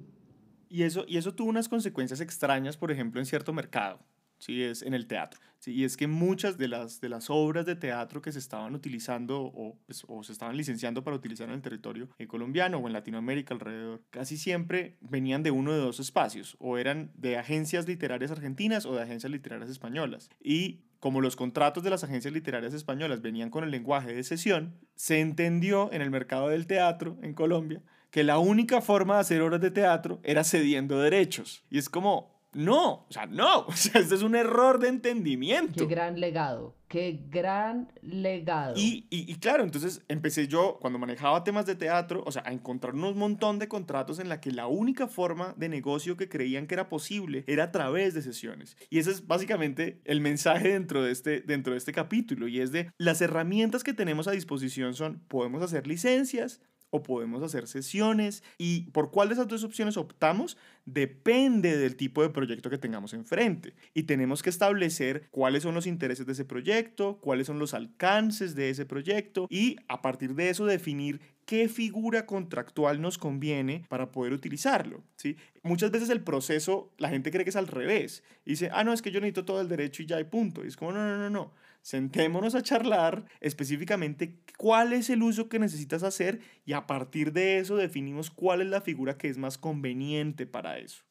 Y 0.71 0.83
eso, 0.83 1.05
y 1.07 1.19
eso 1.19 1.35
tuvo 1.35 1.51
unas 1.51 1.69
consecuencias 1.69 2.23
extrañas, 2.23 2.79
por 2.79 2.91
ejemplo, 2.91 3.21
en 3.21 3.27
cierto 3.27 3.53
mercado. 3.53 4.01
¿Sí? 4.39 4.63
es 4.63 4.83
en 4.83 4.95
el 4.95 5.07
teatro. 5.07 5.41
¿sí? 5.59 5.73
Y 5.73 5.85
es 5.85 5.97
que 5.97 6.07
muchas 6.07 6.59
de 6.59 6.69
las, 6.69 7.01
de 7.01 7.09
las 7.09 7.31
obras 7.31 7.67
de 7.67 7.77
teatro 7.77 8.23
que 8.23 8.33
se 8.33 8.39
estaban 8.39 8.75
utilizando 8.75 9.41
o, 9.41 9.77
pues, 9.87 10.05
o 10.09 10.23
se 10.23 10.33
estaban 10.33 10.57
licenciando 10.57 11.05
para 11.05 11.17
utilizar 11.17 11.49
en 11.49 11.55
el 11.55 11.63
territorio 11.63 12.09
colombiano 12.27 12.79
o 12.79 12.87
en 12.87 12.93
Latinoamérica 12.93 13.55
alrededor, 13.55 14.03
casi 14.11 14.37
siempre 14.37 14.97
venían 15.01 15.43
de 15.43 15.51
uno 15.51 15.73
de 15.73 15.79
dos 15.79 16.01
espacios, 16.01 16.57
o 16.59 16.79
eran 16.79 17.11
de 17.15 17.37
agencias 17.37 17.87
literarias 17.87 18.31
argentinas 18.31 18.87
o 18.87 18.95
de 18.95 19.03
agencias 19.03 19.31
literarias 19.31 19.71
españolas. 19.71 20.31
Y 20.43 20.81
como 21.01 21.21
los 21.21 21.37
contratos 21.37 21.85
de 21.85 21.91
las 21.91 22.03
agencias 22.05 22.35
literarias 22.35 22.75
españolas 22.75 23.23
venían 23.23 23.51
con 23.51 23.65
el 23.65 23.71
lenguaje 23.71 24.13
de 24.13 24.25
sesión, 24.25 24.75
se 24.97 25.21
entendió 25.21 25.93
en 25.93 26.03
el 26.03 26.11
mercado 26.11 26.49
del 26.49 26.67
teatro 26.67 27.17
en 27.23 27.35
Colombia 27.35 27.83
que 28.11 28.25
la 28.25 28.39
única 28.39 28.81
forma 28.81 29.15
de 29.15 29.21
hacer 29.21 29.43
obras 29.43 29.61
de 29.61 29.71
teatro 29.71 30.21
era 30.23 30.45
cediendo 30.45 30.99
derechos. 30.99 31.65
Y 31.71 31.79
es 31.79 31.89
como, 31.89 32.38
no, 32.55 33.07
o 33.09 33.09
sea, 33.11 33.27
no, 33.27 33.61
o 33.67 33.73
sea, 33.73 34.01
este 34.01 34.15
es 34.15 34.23
un 34.23 34.35
error 34.35 34.79
de 34.79 34.89
entendimiento. 34.89 35.75
Qué 35.75 35.87
gran 35.87 36.19
legado, 36.19 36.75
qué 36.89 37.21
gran 37.29 37.93
legado. 38.01 38.75
Y, 38.77 39.07
y, 39.11 39.31
y, 39.31 39.35
claro, 39.37 39.63
entonces 39.63 40.03
empecé 40.09 40.49
yo, 40.49 40.79
cuando 40.81 40.99
manejaba 40.99 41.45
temas 41.45 41.67
de 41.67 41.75
teatro, 41.75 42.23
o 42.27 42.33
sea, 42.33 42.43
a 42.47 42.53
encontrar 42.53 42.95
un 42.95 43.19
montón 43.19 43.59
de 43.59 43.69
contratos 43.69 44.19
en 44.19 44.29
la 44.29 44.41
que 44.41 44.51
la 44.51 44.67
única 44.67 45.09
forma 45.09 45.55
de 45.57 45.69
negocio 45.69 46.17
que 46.17 46.29
creían 46.29 46.67
que 46.67 46.75
era 46.75 46.89
posible 46.89 47.45
era 47.47 47.65
a 47.65 47.71
través 47.71 48.15
de 48.15 48.23
sesiones. 48.23 48.77
Y 48.91 48.99
ese 48.99 49.11
es 49.11 49.27
básicamente 49.27 50.01
el 50.05 50.21
mensaje 50.21 50.73
dentro 50.73 51.03
de 51.03 51.13
este, 51.13 51.41
dentro 51.41 51.73
de 51.73 51.79
este 51.79 51.93
capítulo, 51.93 52.49
y 52.49 52.61
es 52.61 52.73
de 52.73 52.91
las 52.97 53.21
herramientas 53.21 53.85
que 53.85 53.93
tenemos 53.93 54.27
a 54.27 54.33
disposición 54.33 54.95
son, 54.95 55.21
podemos 55.29 55.63
hacer 55.63 55.87
licencias, 55.87 56.63
o 56.91 57.03
podemos 57.03 57.43
hacer 57.43 57.67
sesiones 57.67 58.43
y 58.57 58.91
por 58.91 59.11
cuál 59.11 59.29
de 59.29 59.35
esas 59.35 59.49
dos 59.49 59.65
opciones 59.65 59.97
optamos 59.97 60.57
depende 60.85 61.77
del 61.77 61.97
tipo 61.97 62.23
de 62.23 62.31
proyecto 62.31 62.71
que 62.71 62.79
tengamos 62.79 63.13
enfrente 63.13 63.75
y 63.95 64.05
tenemos 64.05 64.43
que 64.43 64.51
establecer 64.51 65.29
cuáles 65.31 65.63
son 65.63 65.75
los 65.75 65.87
intereses 65.87 66.27
de 66.27 66.33
ese 66.33 66.45
proyecto, 66.45 67.19
cuáles 67.21 67.47
son 67.47 67.59
los 67.59 67.75
alcances 67.75 68.55
de 68.55 68.71
ese 68.71 68.87
proyecto 68.87 69.47
y 69.51 69.77
a 69.89 70.01
partir 70.01 70.35
de 70.35 70.49
eso 70.49 70.65
definir 70.65 71.21
qué 71.45 71.69
figura 71.69 72.27
contractual 72.27 73.01
nos 73.01 73.17
conviene 73.17 73.85
para 73.89 74.13
poder 74.13 74.35
utilizarlo, 74.35 75.03
¿sí? 75.17 75.37
Muchas 75.63 75.91
veces 75.91 76.11
el 76.11 76.23
proceso, 76.23 76.93
la 76.99 77.09
gente 77.09 77.31
cree 77.31 77.45
que 77.45 77.51
es 77.51 77.57
al 77.57 77.69
revés. 77.69 78.23
Y 78.45 78.51
dice, 78.51 78.69
ah, 78.71 78.85
no, 78.85 78.93
es 78.93 79.01
que 79.01 79.11
yo 79.11 79.19
necesito 79.19 79.47
todo 79.47 79.63
el 79.63 79.69
derecho 79.69 80.03
y 80.03 80.07
ya 80.07 80.17
hay 80.17 80.25
punto. 80.25 80.63
Y 80.63 80.69
es 80.69 80.77
como, 80.77 80.93
no, 80.93 80.99
no, 80.99 81.17
no, 81.17 81.31
no 81.31 81.53
sentémonos 81.83 82.55
a 82.55 82.63
charlar 82.63 83.25
específicamente 83.41 84.43
cuál 84.57 84.93
es 84.93 85.11
el 85.11 85.23
uso 85.23 85.49
que 85.49 85.59
necesitas 85.59 86.03
hacer 86.03 86.41
y 86.65 86.73
a 86.73 86.87
partir 86.87 87.33
de 87.33 87.59
eso 87.59 87.77
definimos 87.77 88.31
cuál 88.31 88.61
es 88.61 88.69
la 88.69 88.81
figura 88.81 89.17
que 89.17 89.29
es 89.29 89.39
más 89.39 89.59
conveniente 89.59 90.47
para 90.47 90.79
eso. 90.79 91.05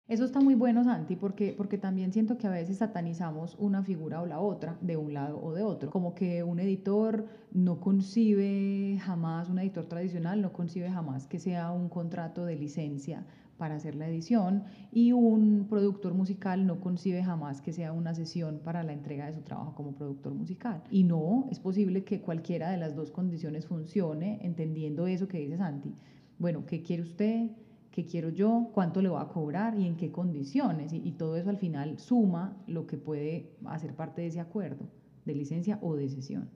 Eso 0.07 0.23
está 0.23 0.39
muy 0.39 0.53
bueno, 0.53 0.83
Santi, 0.83 1.15
porque, 1.15 1.55
porque 1.57 1.79
también 1.79 2.13
siento 2.13 2.37
que 2.37 2.45
a 2.45 2.51
veces 2.51 2.77
satanizamos 2.77 3.55
una 3.57 3.81
figura 3.81 4.21
o 4.21 4.27
la 4.27 4.39
otra, 4.39 4.77
de 4.81 4.97
un 4.97 5.15
lado 5.15 5.41
o 5.41 5.51
de 5.55 5.63
otro. 5.63 5.89
Como 5.89 6.13
que 6.13 6.43
un 6.43 6.59
editor 6.59 7.25
no 7.51 7.79
concibe 7.79 8.99
jamás, 9.01 9.49
un 9.49 9.57
editor 9.57 9.87
tradicional 9.87 10.43
no 10.43 10.53
concibe 10.53 10.91
jamás 10.91 11.25
que 11.25 11.39
sea 11.39 11.71
un 11.71 11.89
contrato 11.89 12.45
de 12.45 12.55
licencia 12.55 13.25
para 13.57 13.75
hacer 13.75 13.95
la 13.95 14.07
edición 14.07 14.63
y 14.91 15.11
un 15.13 15.67
productor 15.69 16.13
musical 16.13 16.65
no 16.65 16.79
concibe 16.79 17.23
jamás 17.23 17.61
que 17.61 17.73
sea 17.73 17.93
una 17.93 18.13
sesión 18.13 18.59
para 18.63 18.83
la 18.83 18.93
entrega 18.93 19.27
de 19.27 19.33
su 19.33 19.41
trabajo 19.41 19.73
como 19.75 19.93
productor 19.93 20.33
musical. 20.33 20.83
Y 20.91 21.03
no, 21.03 21.47
es 21.49 21.59
posible 21.59 22.03
que 22.03 22.21
cualquiera 22.21 22.69
de 22.69 22.77
las 22.77 22.95
dos 22.95 23.11
condiciones 23.11 23.65
funcione, 23.65 24.39
entendiendo 24.41 25.07
eso 25.07 25.27
que 25.27 25.39
dice 25.39 25.57
Santi. 25.57 25.95
Bueno, 26.37 26.65
¿qué 26.65 26.81
quiere 26.81 27.03
usted? 27.03 27.51
¿Qué 27.91 28.05
quiero 28.05 28.29
yo? 28.29 28.71
¿Cuánto 28.73 29.01
le 29.01 29.07
voy 29.07 29.21
a 29.21 29.29
cobrar? 29.29 29.79
¿Y 29.79 29.87
en 29.87 29.95
qué 29.95 30.11
condiciones? 30.11 30.91
Y, 30.91 31.11
todo 31.13 31.37
eso 31.37 31.49
al 31.49 31.57
final 31.57 31.97
suma 31.97 32.57
lo 32.67 32.87
que 32.87 32.97
puede 32.97 33.55
hacer 33.65 33.95
parte 33.95 34.21
de 34.21 34.27
ese 34.27 34.41
acuerdo 34.41 34.85
de 35.23 35.33
licencia 35.33 35.79
o 35.81 35.95
de 35.95 36.09
sesión. 36.09 36.49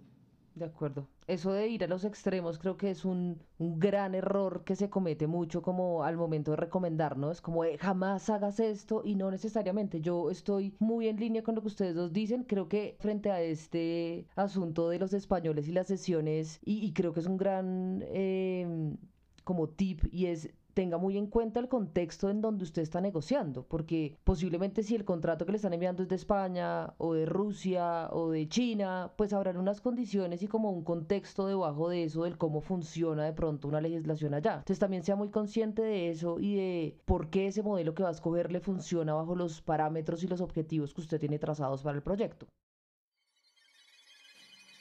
De 0.55 0.65
acuerdo. 0.65 1.07
Eso 1.29 1.53
de 1.53 1.67
ir 1.67 1.83
a 1.83 1.87
los 1.87 2.05
extremos 2.05 2.57
creo 2.57 2.75
que 2.75 2.89
es 2.89 3.05
un, 3.05 3.39
un 3.59 3.79
gran 3.79 4.15
error 4.15 4.63
que 4.63 4.75
se 4.75 4.89
comete 4.89 5.27
mucho 5.27 5.61
como 5.61 6.03
al 6.03 6.17
momento 6.17 6.51
de 6.51 6.57
recomendarnos, 6.57 7.39
como 7.39 7.61
jamás 7.79 8.31
hagas 8.31 8.59
esto 8.59 9.03
y 9.05 9.13
no 9.13 9.29
necesariamente. 9.29 10.01
Yo 10.01 10.31
estoy 10.31 10.75
muy 10.79 11.07
en 11.07 11.17
línea 11.17 11.43
con 11.43 11.53
lo 11.53 11.61
que 11.61 11.67
ustedes 11.67 11.93
dos 11.93 12.13
dicen. 12.13 12.45
Creo 12.45 12.67
que 12.67 12.97
frente 12.99 13.29
a 13.29 13.41
este 13.43 14.25
asunto 14.35 14.89
de 14.89 14.97
los 14.97 15.13
españoles 15.13 15.67
y 15.67 15.71
las 15.71 15.85
sesiones, 15.85 16.59
y, 16.65 16.91
creo 16.93 17.13
que 17.13 17.19
es 17.19 17.27
un 17.27 17.37
gran 17.37 18.03
eh, 18.07 18.95
como 19.43 19.69
tip 19.69 20.01
y 20.11 20.25
es 20.25 20.49
tenga 20.79 20.97
muy 20.97 21.17
en 21.17 21.27
cuenta 21.27 21.59
el 21.59 21.67
contexto 21.67 22.29
en 22.29 22.39
donde 22.39 22.63
usted 22.63 22.81
está 22.81 23.01
negociando, 23.01 23.63
porque 23.63 24.15
posiblemente 24.23 24.81
si 24.81 24.95
el 24.95 25.03
contrato 25.03 25.45
que 25.45 25.51
le 25.51 25.57
están 25.57 25.73
enviando 25.73 26.03
es 26.03 26.07
de 26.07 26.15
España 26.15 26.93
o 26.97 27.15
de 27.15 27.25
Rusia 27.25 28.07
o 28.13 28.31
de 28.31 28.47
China, 28.47 29.11
pues 29.17 29.33
habrán 29.33 29.57
unas 29.57 29.81
condiciones 29.81 30.41
y 30.41 30.47
como 30.47 30.71
un 30.71 30.85
contexto 30.85 31.47
debajo 31.47 31.89
de 31.89 32.05
eso 32.05 32.23
del 32.23 32.37
cómo 32.37 32.61
funciona 32.61 33.25
de 33.25 33.33
pronto 33.33 33.67
una 33.67 33.81
legislación 33.81 34.33
allá. 34.33 34.53
Entonces 34.53 34.79
también 34.79 35.03
sea 35.03 35.17
muy 35.17 35.27
consciente 35.27 35.81
de 35.81 36.11
eso 36.11 36.39
y 36.39 36.55
de 36.55 36.97
por 37.03 37.29
qué 37.29 37.47
ese 37.47 37.61
modelo 37.61 37.93
que 37.93 38.03
va 38.03 38.09
a 38.09 38.13
escoger 38.13 38.49
le 38.49 38.61
funciona 38.61 39.13
bajo 39.13 39.35
los 39.35 39.61
parámetros 39.61 40.23
y 40.23 40.27
los 40.29 40.39
objetivos 40.39 40.93
que 40.93 41.01
usted 41.01 41.19
tiene 41.19 41.39
trazados 41.39 41.83
para 41.83 41.97
el 41.97 42.03
proyecto. 42.03 42.47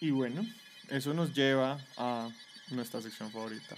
Y 0.01 0.13
bueno, 0.13 0.43
eso 0.91 1.13
nos 1.13 1.35
lleva 1.35 1.81
a 1.97 2.31
nuestra 2.71 3.01
sección 3.01 3.31
favorita. 3.31 3.77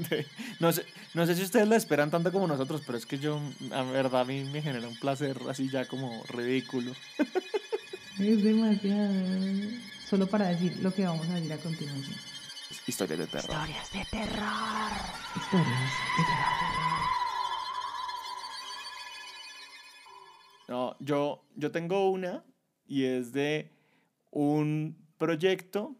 no, 0.60 0.72
sé, 0.72 0.84
no 1.14 1.26
sé 1.26 1.34
si 1.34 1.42
ustedes 1.42 1.68
la 1.68 1.76
esperan 1.76 2.10
tanto 2.10 2.32
como 2.32 2.46
nosotros, 2.46 2.82
pero 2.86 2.98
es 2.98 3.06
que 3.06 3.18
yo, 3.18 3.40
a 3.72 3.82
verdad, 3.82 4.22
a 4.22 4.24
mí 4.24 4.44
me 4.44 4.62
genera 4.62 4.88
un 4.88 4.98
placer 4.98 5.36
así 5.48 5.68
ya 5.70 5.86
como 5.86 6.22
ridículo. 6.24 6.92
Es 8.18 8.44
demasiado. 8.44 9.10
Solo 10.08 10.26
para 10.26 10.48
decir 10.48 10.76
lo 10.82 10.92
que 10.92 11.04
vamos 11.04 11.26
a 11.28 11.34
decir 11.34 11.52
a 11.52 11.56
continuación. 11.56 12.14
Historias 12.86 13.18
de 13.18 13.26
terror. 13.26 13.50
Historias 13.50 13.92
de 13.92 14.04
terror. 14.10 14.92
Historias 15.34 15.92
de 16.18 16.24
terror. 16.24 16.72
No, 20.68 20.96
yo, 21.00 21.44
yo 21.56 21.70
tengo 21.70 22.10
una 22.10 22.44
y 22.86 23.04
es 23.04 23.32
de 23.32 23.72
un 24.30 24.96
proyecto 25.18 25.96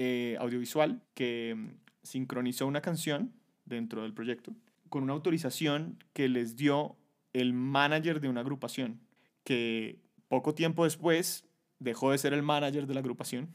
eh, 0.00 0.36
audiovisual 0.38 1.02
que 1.14 1.56
mm, 1.56 1.70
sincronizó 2.04 2.68
una 2.68 2.80
canción 2.80 3.32
dentro 3.64 4.02
del 4.02 4.14
proyecto 4.14 4.54
con 4.88 5.02
una 5.02 5.12
autorización 5.12 5.98
que 6.12 6.28
les 6.28 6.54
dio 6.54 6.94
el 7.32 7.52
manager 7.52 8.20
de 8.20 8.28
una 8.28 8.42
agrupación, 8.42 9.00
que 9.42 9.98
poco 10.28 10.54
tiempo 10.54 10.84
después 10.84 11.44
dejó 11.80 12.12
de 12.12 12.18
ser 12.18 12.32
el 12.32 12.44
manager 12.44 12.86
de 12.86 12.94
la 12.94 13.00
agrupación 13.00 13.48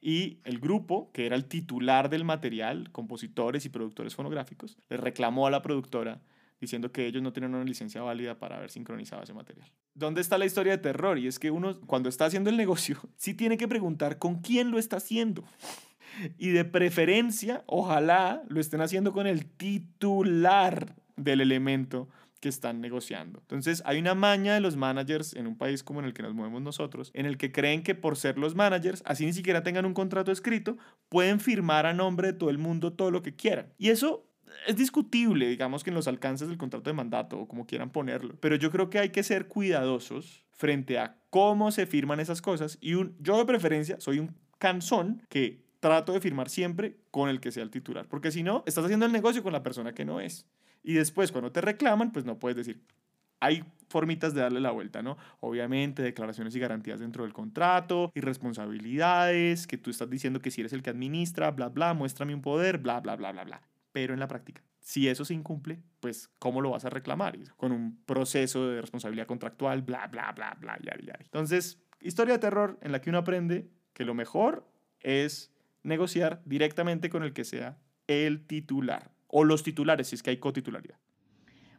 y 0.00 0.38
el 0.42 0.58
grupo, 0.58 1.12
que 1.12 1.24
era 1.24 1.36
el 1.36 1.44
titular 1.44 2.10
del 2.10 2.24
material, 2.24 2.90
compositores 2.90 3.64
y 3.64 3.68
productores 3.68 4.16
fonográficos, 4.16 4.76
le 4.90 4.96
reclamó 4.96 5.46
a 5.46 5.52
la 5.52 5.62
productora 5.62 6.20
diciendo 6.60 6.92
que 6.92 7.06
ellos 7.06 7.22
no 7.22 7.32
tenían 7.32 7.54
una 7.54 7.64
licencia 7.64 8.02
válida 8.02 8.38
para 8.38 8.56
haber 8.56 8.70
sincronizado 8.70 9.22
ese 9.22 9.34
material. 9.34 9.70
¿Dónde 9.94 10.20
está 10.20 10.38
la 10.38 10.46
historia 10.46 10.72
de 10.72 10.78
terror? 10.78 11.18
Y 11.18 11.26
es 11.26 11.38
que 11.38 11.50
uno, 11.50 11.80
cuando 11.82 12.08
está 12.08 12.26
haciendo 12.26 12.50
el 12.50 12.56
negocio, 12.56 12.98
sí 13.16 13.34
tiene 13.34 13.56
que 13.56 13.68
preguntar 13.68 14.18
con 14.18 14.40
quién 14.40 14.70
lo 14.70 14.78
está 14.78 14.96
haciendo. 14.96 15.44
Y 16.38 16.48
de 16.48 16.64
preferencia, 16.64 17.62
ojalá 17.66 18.42
lo 18.48 18.58
estén 18.58 18.80
haciendo 18.80 19.12
con 19.12 19.26
el 19.26 19.44
titular 19.44 20.96
del 21.16 21.42
elemento 21.42 22.08
que 22.40 22.48
están 22.48 22.80
negociando. 22.80 23.40
Entonces, 23.40 23.82
hay 23.84 23.98
una 23.98 24.14
maña 24.14 24.54
de 24.54 24.60
los 24.60 24.76
managers 24.76 25.34
en 25.34 25.46
un 25.46 25.56
país 25.56 25.82
como 25.82 26.00
el 26.00 26.14
que 26.14 26.22
nos 26.22 26.34
movemos 26.34 26.62
nosotros, 26.62 27.10
en 27.14 27.26
el 27.26 27.38
que 27.38 27.52
creen 27.52 27.82
que 27.82 27.94
por 27.94 28.16
ser 28.16 28.38
los 28.38 28.54
managers, 28.54 29.02
así 29.06 29.24
ni 29.24 29.32
siquiera 29.32 29.62
tengan 29.62 29.86
un 29.86 29.94
contrato 29.94 30.32
escrito, 30.32 30.76
pueden 31.08 31.40
firmar 31.40 31.86
a 31.86 31.94
nombre 31.94 32.28
de 32.28 32.32
todo 32.34 32.50
el 32.50 32.58
mundo 32.58 32.92
todo 32.92 33.10
lo 33.10 33.22
que 33.22 33.34
quieran. 33.34 33.72
Y 33.78 33.90
eso 33.90 34.25
es 34.66 34.76
discutible, 34.76 35.48
digamos 35.48 35.84
que 35.84 35.90
en 35.90 35.94
los 35.96 36.08
alcances 36.08 36.48
del 36.48 36.58
contrato 36.58 36.90
de 36.90 36.94
mandato 36.94 37.38
o 37.38 37.48
como 37.48 37.66
quieran 37.66 37.90
ponerlo, 37.90 38.36
pero 38.40 38.56
yo 38.56 38.70
creo 38.70 38.90
que 38.90 38.98
hay 38.98 39.10
que 39.10 39.22
ser 39.22 39.48
cuidadosos 39.48 40.44
frente 40.50 40.98
a 40.98 41.16
cómo 41.30 41.70
se 41.70 41.86
firman 41.86 42.20
esas 42.20 42.42
cosas 42.42 42.78
y 42.80 42.94
un, 42.94 43.16
yo 43.20 43.38
de 43.38 43.44
preferencia 43.44 44.00
soy 44.00 44.18
un 44.18 44.34
canzón 44.58 45.22
que 45.28 45.64
trato 45.80 46.12
de 46.12 46.20
firmar 46.20 46.48
siempre 46.48 46.96
con 47.10 47.28
el 47.28 47.40
que 47.40 47.52
sea 47.52 47.62
el 47.62 47.70
titular, 47.70 48.06
porque 48.08 48.32
si 48.32 48.42
no, 48.42 48.64
estás 48.66 48.84
haciendo 48.84 49.06
el 49.06 49.12
negocio 49.12 49.42
con 49.42 49.52
la 49.52 49.62
persona 49.62 49.92
que 49.92 50.04
no 50.04 50.20
es. 50.20 50.46
Y 50.82 50.94
después, 50.94 51.32
cuando 51.32 51.50
te 51.52 51.60
reclaman, 51.60 52.12
pues 52.12 52.24
no 52.24 52.38
puedes 52.38 52.56
decir, 52.56 52.80
hay 53.40 53.64
formitas 53.88 54.34
de 54.34 54.40
darle 54.40 54.60
la 54.60 54.70
vuelta, 54.70 55.02
¿no? 55.02 55.16
Obviamente, 55.40 56.02
declaraciones 56.02 56.54
y 56.54 56.60
garantías 56.60 57.00
dentro 57.00 57.24
del 57.24 57.32
contrato, 57.32 58.10
y 58.14 58.20
responsabilidades, 58.20 59.66
que 59.66 59.78
tú 59.78 59.90
estás 59.90 60.08
diciendo 60.08 60.40
que 60.40 60.50
si 60.50 60.60
eres 60.60 60.72
el 60.72 60.82
que 60.82 60.90
administra, 60.90 61.50
bla, 61.50 61.68
bla, 61.68 61.92
muéstrame 61.92 62.34
un 62.34 62.42
poder, 62.42 62.78
bla, 62.78 63.00
bla, 63.00 63.16
bla, 63.16 63.32
bla, 63.32 63.44
bla 63.44 63.62
pero 63.96 64.12
en 64.12 64.20
la 64.20 64.28
práctica. 64.28 64.62
Si 64.78 65.08
eso 65.08 65.24
se 65.24 65.32
incumple, 65.32 65.80
pues 66.00 66.28
¿cómo 66.38 66.60
lo 66.60 66.68
vas 66.68 66.84
a 66.84 66.90
reclamar? 66.90 67.38
Con 67.56 67.72
un 67.72 67.96
proceso 68.04 68.68
de 68.68 68.82
responsabilidad 68.82 69.26
contractual, 69.26 69.80
bla, 69.80 70.06
bla, 70.08 70.34
bla, 70.36 70.54
bla, 70.60 70.78
ya, 70.84 70.92
ya. 71.02 71.14
Entonces, 71.18 71.80
historia 72.02 72.34
de 72.34 72.40
terror 72.40 72.78
en 72.82 72.92
la 72.92 73.00
que 73.00 73.08
uno 73.08 73.20
aprende 73.20 73.70
que 73.94 74.04
lo 74.04 74.12
mejor 74.12 74.68
es 75.00 75.50
negociar 75.82 76.42
directamente 76.44 77.08
con 77.08 77.22
el 77.22 77.32
que 77.32 77.44
sea 77.44 77.78
el 78.06 78.46
titular 78.46 79.12
o 79.28 79.44
los 79.44 79.62
titulares, 79.62 80.08
si 80.08 80.16
es 80.16 80.22
que 80.22 80.28
hay 80.28 80.36
cotitularidad. 80.36 80.98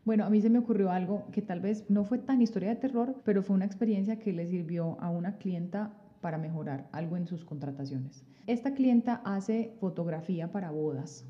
Bueno, 0.04 0.26
a 0.26 0.32
mí 0.32 0.42
se 0.42 0.50
me 0.50 0.58
ocurrió 0.58 0.90
algo 0.90 1.28
que 1.32 1.44
tal 1.44 1.60
vez 1.60 1.88
no 1.88 2.04
fue 2.04 2.18
tan 2.18 2.42
historia 2.42 2.70
de 2.70 2.78
terror, 2.78 3.22
pero 3.26 3.44
fue 3.44 3.56
una 3.56 3.66
experiencia 3.66 4.18
que 4.18 4.34
le 4.34 4.48
sirvió 4.48 5.00
a 5.02 5.12
una 5.12 5.38
clienta 5.38 5.94
para 6.22 6.40
mejorar 6.40 6.90
algo 6.94 7.16
en 7.16 7.28
sus 7.28 7.46
contrataciones. 7.46 8.26
Esta 8.48 8.74
clienta 8.74 9.22
hace 9.24 9.76
fotografía 9.80 10.52
para 10.52 10.72
bodas 10.72 11.28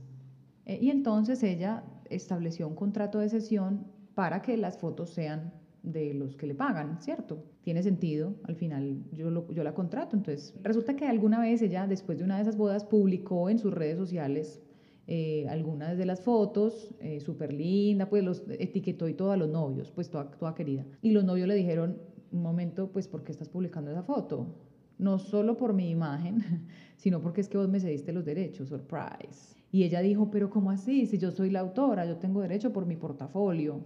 eh, 0.67 0.77
y 0.79 0.91
entonces 0.91 1.41
ella 1.41 1.83
estableció 2.09 2.67
un 2.67 2.75
contrato 2.75 3.19
de 3.19 3.29
sesión 3.29 3.87
para 4.13 4.41
que 4.41 4.55
las 4.57 4.77
fotos 4.77 5.09
sean 5.09 5.53
de 5.81 6.13
los 6.13 6.35
que 6.35 6.47
le 6.47 6.55
pagan, 6.55 7.01
¿cierto? 7.01 7.43
Tiene 7.61 7.81
sentido, 7.81 8.35
al 8.43 8.55
final 8.55 9.03
yo, 9.13 9.51
yo 9.53 9.63
la 9.63 9.73
contrato. 9.73 10.15
Entonces, 10.15 10.53
resulta 10.61 10.95
que 10.95 11.05
alguna 11.05 11.39
vez 11.39 11.61
ella, 11.61 11.87
después 11.87 12.17
de 12.17 12.25
una 12.25 12.35
de 12.35 12.41
esas 12.41 12.57
bodas, 12.57 12.83
publicó 12.83 13.49
en 13.49 13.57
sus 13.57 13.73
redes 13.73 13.97
sociales 13.97 14.61
eh, 15.07 15.47
algunas 15.47 15.97
de 15.97 16.05
las 16.05 16.19
fotos, 16.21 16.93
eh, 16.99 17.21
súper 17.21 17.53
linda, 17.53 18.09
pues 18.09 18.23
los 18.23 18.43
etiquetó 18.49 19.07
y 19.07 19.13
todo 19.13 19.31
a 19.31 19.37
los 19.37 19.47
novios, 19.47 19.89
pues 19.91 20.09
toda, 20.09 20.29
toda 20.31 20.53
querida. 20.53 20.85
Y 21.01 21.11
los 21.11 21.23
novios 21.23 21.47
le 21.47 21.55
dijeron, 21.55 21.97
un 22.31 22.41
momento, 22.41 22.91
pues, 22.91 23.07
¿por 23.07 23.23
qué 23.23 23.31
estás 23.31 23.47
publicando 23.47 23.89
esa 23.89 24.03
foto? 24.03 24.53
No 24.97 25.17
solo 25.17 25.55
por 25.55 25.73
mi 25.73 25.89
imagen, 25.89 26.67
sino 26.97 27.21
porque 27.21 27.39
es 27.39 27.47
que 27.47 27.57
vos 27.57 27.69
me 27.69 27.79
cediste 27.79 28.11
los 28.11 28.25
derechos, 28.25 28.67
surprise. 28.67 29.56
Y 29.77 29.83
ella 29.83 30.01
dijo, 30.01 30.31
pero 30.31 30.49
¿cómo 30.49 30.71
así? 30.71 31.05
Si 31.05 31.19
yo 31.19 31.29
soy 31.29 31.51
la 31.51 31.59
autora, 31.59 32.03
yo 32.03 32.17
tengo 32.17 32.41
derecho 32.41 32.73
por 32.73 32.87
mi 32.87 32.95
portafolio. 32.95 33.81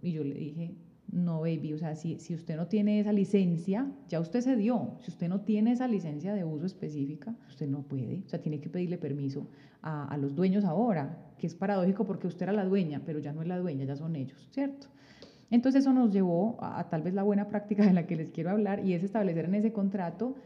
Y 0.00 0.12
yo 0.12 0.24
le 0.24 0.34
dije, 0.34 0.74
no, 1.12 1.40
baby, 1.40 1.74
o 1.74 1.78
sea, 1.78 1.94
si, 1.94 2.18
si 2.18 2.32
usted 2.32 2.56
no 2.56 2.66
tiene 2.66 2.98
esa 2.98 3.12
licencia, 3.12 3.92
ya 4.08 4.20
usted 4.20 4.40
se 4.40 4.56
dio. 4.56 4.96
Si 5.02 5.10
usted 5.10 5.28
no 5.28 5.42
tiene 5.42 5.72
esa 5.72 5.86
licencia 5.86 6.32
de 6.32 6.44
uso 6.44 6.64
específica, 6.64 7.34
usted 7.46 7.68
no 7.68 7.82
puede. 7.82 8.22
O 8.24 8.28
sea, 8.30 8.40
tiene 8.40 8.58
que 8.58 8.70
pedirle 8.70 8.96
permiso 8.96 9.50
a, 9.82 10.08
a 10.08 10.16
los 10.16 10.34
dueños 10.34 10.64
ahora, 10.64 11.18
que 11.36 11.46
es 11.46 11.54
paradójico 11.54 12.06
porque 12.06 12.26
usted 12.26 12.44
era 12.44 12.54
la 12.54 12.64
dueña, 12.64 13.02
pero 13.04 13.18
ya 13.18 13.34
no 13.34 13.42
es 13.42 13.48
la 13.48 13.58
dueña, 13.58 13.84
ya 13.84 13.96
son 13.96 14.16
ellos, 14.16 14.48
¿cierto? 14.50 14.86
Entonces 15.50 15.82
eso 15.82 15.92
nos 15.92 16.10
llevó 16.10 16.56
a, 16.62 16.80
a 16.80 16.88
tal 16.88 17.02
vez 17.02 17.12
la 17.12 17.22
buena 17.22 17.48
práctica 17.48 17.84
de 17.84 17.92
la 17.92 18.06
que 18.06 18.16
les 18.16 18.30
quiero 18.30 18.48
hablar 18.48 18.82
y 18.82 18.94
es 18.94 19.04
establecer 19.04 19.44
en 19.44 19.56
ese 19.56 19.74
contrato 19.74 20.36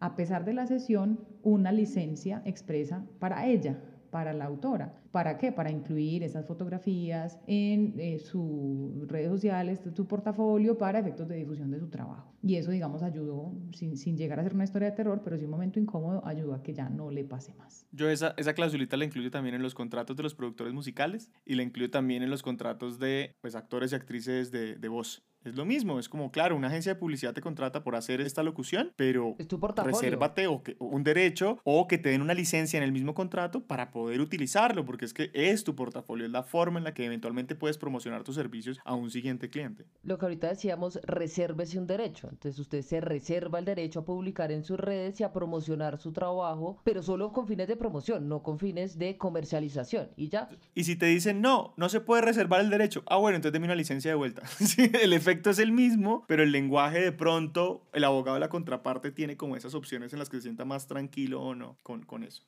a 0.00 0.14
pesar 0.14 0.44
de 0.44 0.52
la 0.52 0.66
sesión, 0.66 1.20
una 1.42 1.72
licencia 1.72 2.42
expresa 2.44 3.06
para 3.18 3.46
ella, 3.46 3.78
para 4.14 4.32
la 4.32 4.44
autora. 4.44 4.92
¿Para 5.14 5.38
qué? 5.38 5.52
Para 5.52 5.70
incluir 5.70 6.24
esas 6.24 6.44
fotografías 6.44 7.38
en 7.46 7.94
eh, 8.00 8.18
sus 8.18 9.06
redes 9.06 9.28
sociales, 9.28 9.78
su 9.94 10.08
portafolio, 10.08 10.76
para 10.76 10.98
efectos 10.98 11.28
de 11.28 11.36
difusión 11.36 11.70
de 11.70 11.78
su 11.78 11.88
trabajo. 11.88 12.34
Y 12.42 12.56
eso, 12.56 12.72
digamos, 12.72 13.04
ayudó, 13.04 13.52
sin, 13.72 13.96
sin, 13.96 14.16
llegar 14.16 14.40
a 14.40 14.42
ser 14.42 14.54
una 14.54 14.64
historia 14.64 14.90
de 14.90 14.96
terror, 14.96 15.20
pero 15.22 15.38
sí 15.38 15.44
un 15.44 15.52
momento 15.52 15.78
incómodo, 15.78 16.26
ayudó 16.26 16.52
a 16.52 16.64
que 16.64 16.74
ya 16.74 16.88
no 16.88 17.12
le 17.12 17.22
pase 17.22 17.54
más. 17.54 17.86
Yo 17.92 18.10
esa, 18.10 18.34
esa 18.36 18.54
clausulita 18.54 18.96
la 18.96 19.04
incluyo 19.04 19.30
también 19.30 19.54
en 19.54 19.62
los 19.62 19.72
contratos 19.72 20.16
de 20.16 20.24
los 20.24 20.34
productores 20.34 20.74
musicales 20.74 21.30
y 21.44 21.54
la 21.54 21.62
incluyo 21.62 21.92
también 21.92 22.24
en 22.24 22.30
los 22.30 22.42
contratos 22.42 22.98
de 22.98 23.36
pues, 23.40 23.54
actores 23.54 23.92
y 23.92 23.94
actrices 23.94 24.50
de, 24.50 24.74
de 24.74 24.88
voz. 24.88 25.24
Es 25.44 25.54
lo 25.56 25.66
mismo, 25.66 25.98
es 25.98 26.08
como, 26.08 26.32
claro, 26.32 26.56
una 26.56 26.68
agencia 26.68 26.94
de 26.94 26.98
publicidad 26.98 27.34
te 27.34 27.42
contrata 27.42 27.84
por 27.84 27.96
hacer 27.96 28.22
esta 28.22 28.42
locución, 28.42 28.92
pero 28.96 29.36
es 29.38 29.46
tu 29.46 29.60
portafolio. 29.60 30.00
resérvate 30.00 30.46
o 30.46 30.62
que, 30.62 30.74
un 30.78 31.04
derecho 31.04 31.58
o 31.64 31.86
que 31.86 31.98
te 31.98 32.08
den 32.08 32.22
una 32.22 32.32
licencia 32.32 32.78
en 32.78 32.82
el 32.82 32.92
mismo 32.92 33.12
contrato 33.12 33.66
para 33.66 33.90
poder 33.90 34.22
utilizarlo, 34.22 34.86
porque 34.86 35.03
es 35.04 35.14
que 35.14 35.30
es 35.34 35.64
tu 35.64 35.74
portafolio, 35.74 36.26
es 36.26 36.32
la 36.32 36.42
forma 36.42 36.78
en 36.78 36.84
la 36.84 36.94
que 36.94 37.04
eventualmente 37.04 37.54
puedes 37.54 37.78
promocionar 37.78 38.24
tus 38.24 38.34
servicios 38.34 38.80
a 38.84 38.94
un 38.94 39.10
siguiente 39.10 39.50
cliente. 39.50 39.84
Lo 40.02 40.18
que 40.18 40.26
ahorita 40.26 40.48
decíamos, 40.48 40.98
resérvese 41.04 41.78
un 41.78 41.86
derecho. 41.86 42.28
Entonces 42.30 42.58
usted 42.58 42.82
se 42.82 43.00
reserva 43.00 43.58
el 43.58 43.64
derecho 43.64 44.00
a 44.00 44.04
publicar 44.04 44.52
en 44.52 44.64
sus 44.64 44.78
redes 44.78 45.20
y 45.20 45.24
a 45.24 45.32
promocionar 45.32 45.98
su 45.98 46.12
trabajo, 46.12 46.80
pero 46.84 47.02
solo 47.02 47.32
con 47.32 47.46
fines 47.46 47.68
de 47.68 47.76
promoción, 47.76 48.28
no 48.28 48.42
con 48.42 48.58
fines 48.58 48.98
de 48.98 49.16
comercialización. 49.16 50.08
Y 50.16 50.28
ya. 50.28 50.48
Y 50.74 50.84
si 50.84 50.96
te 50.96 51.06
dicen, 51.06 51.40
no, 51.40 51.74
no 51.76 51.88
se 51.88 52.00
puede 52.00 52.22
reservar 52.22 52.60
el 52.60 52.70
derecho, 52.70 53.02
ah, 53.06 53.16
bueno, 53.16 53.36
entonces 53.36 53.52
deme 53.52 53.66
una 53.66 53.74
licencia 53.74 54.10
de 54.10 54.16
vuelta. 54.16 54.42
el 55.00 55.12
efecto 55.12 55.50
es 55.50 55.58
el 55.58 55.72
mismo, 55.72 56.24
pero 56.26 56.42
el 56.42 56.52
lenguaje 56.52 57.00
de 57.00 57.12
pronto, 57.12 57.82
el 57.92 58.04
abogado 58.04 58.34
de 58.34 58.40
la 58.40 58.48
contraparte 58.48 59.10
tiene 59.10 59.36
como 59.36 59.56
esas 59.56 59.74
opciones 59.74 60.12
en 60.12 60.18
las 60.18 60.28
que 60.28 60.38
se 60.38 60.42
sienta 60.42 60.64
más 60.64 60.86
tranquilo 60.86 61.42
o 61.42 61.54
no 61.54 61.76
con, 61.82 62.04
con 62.04 62.22
eso. 62.22 62.42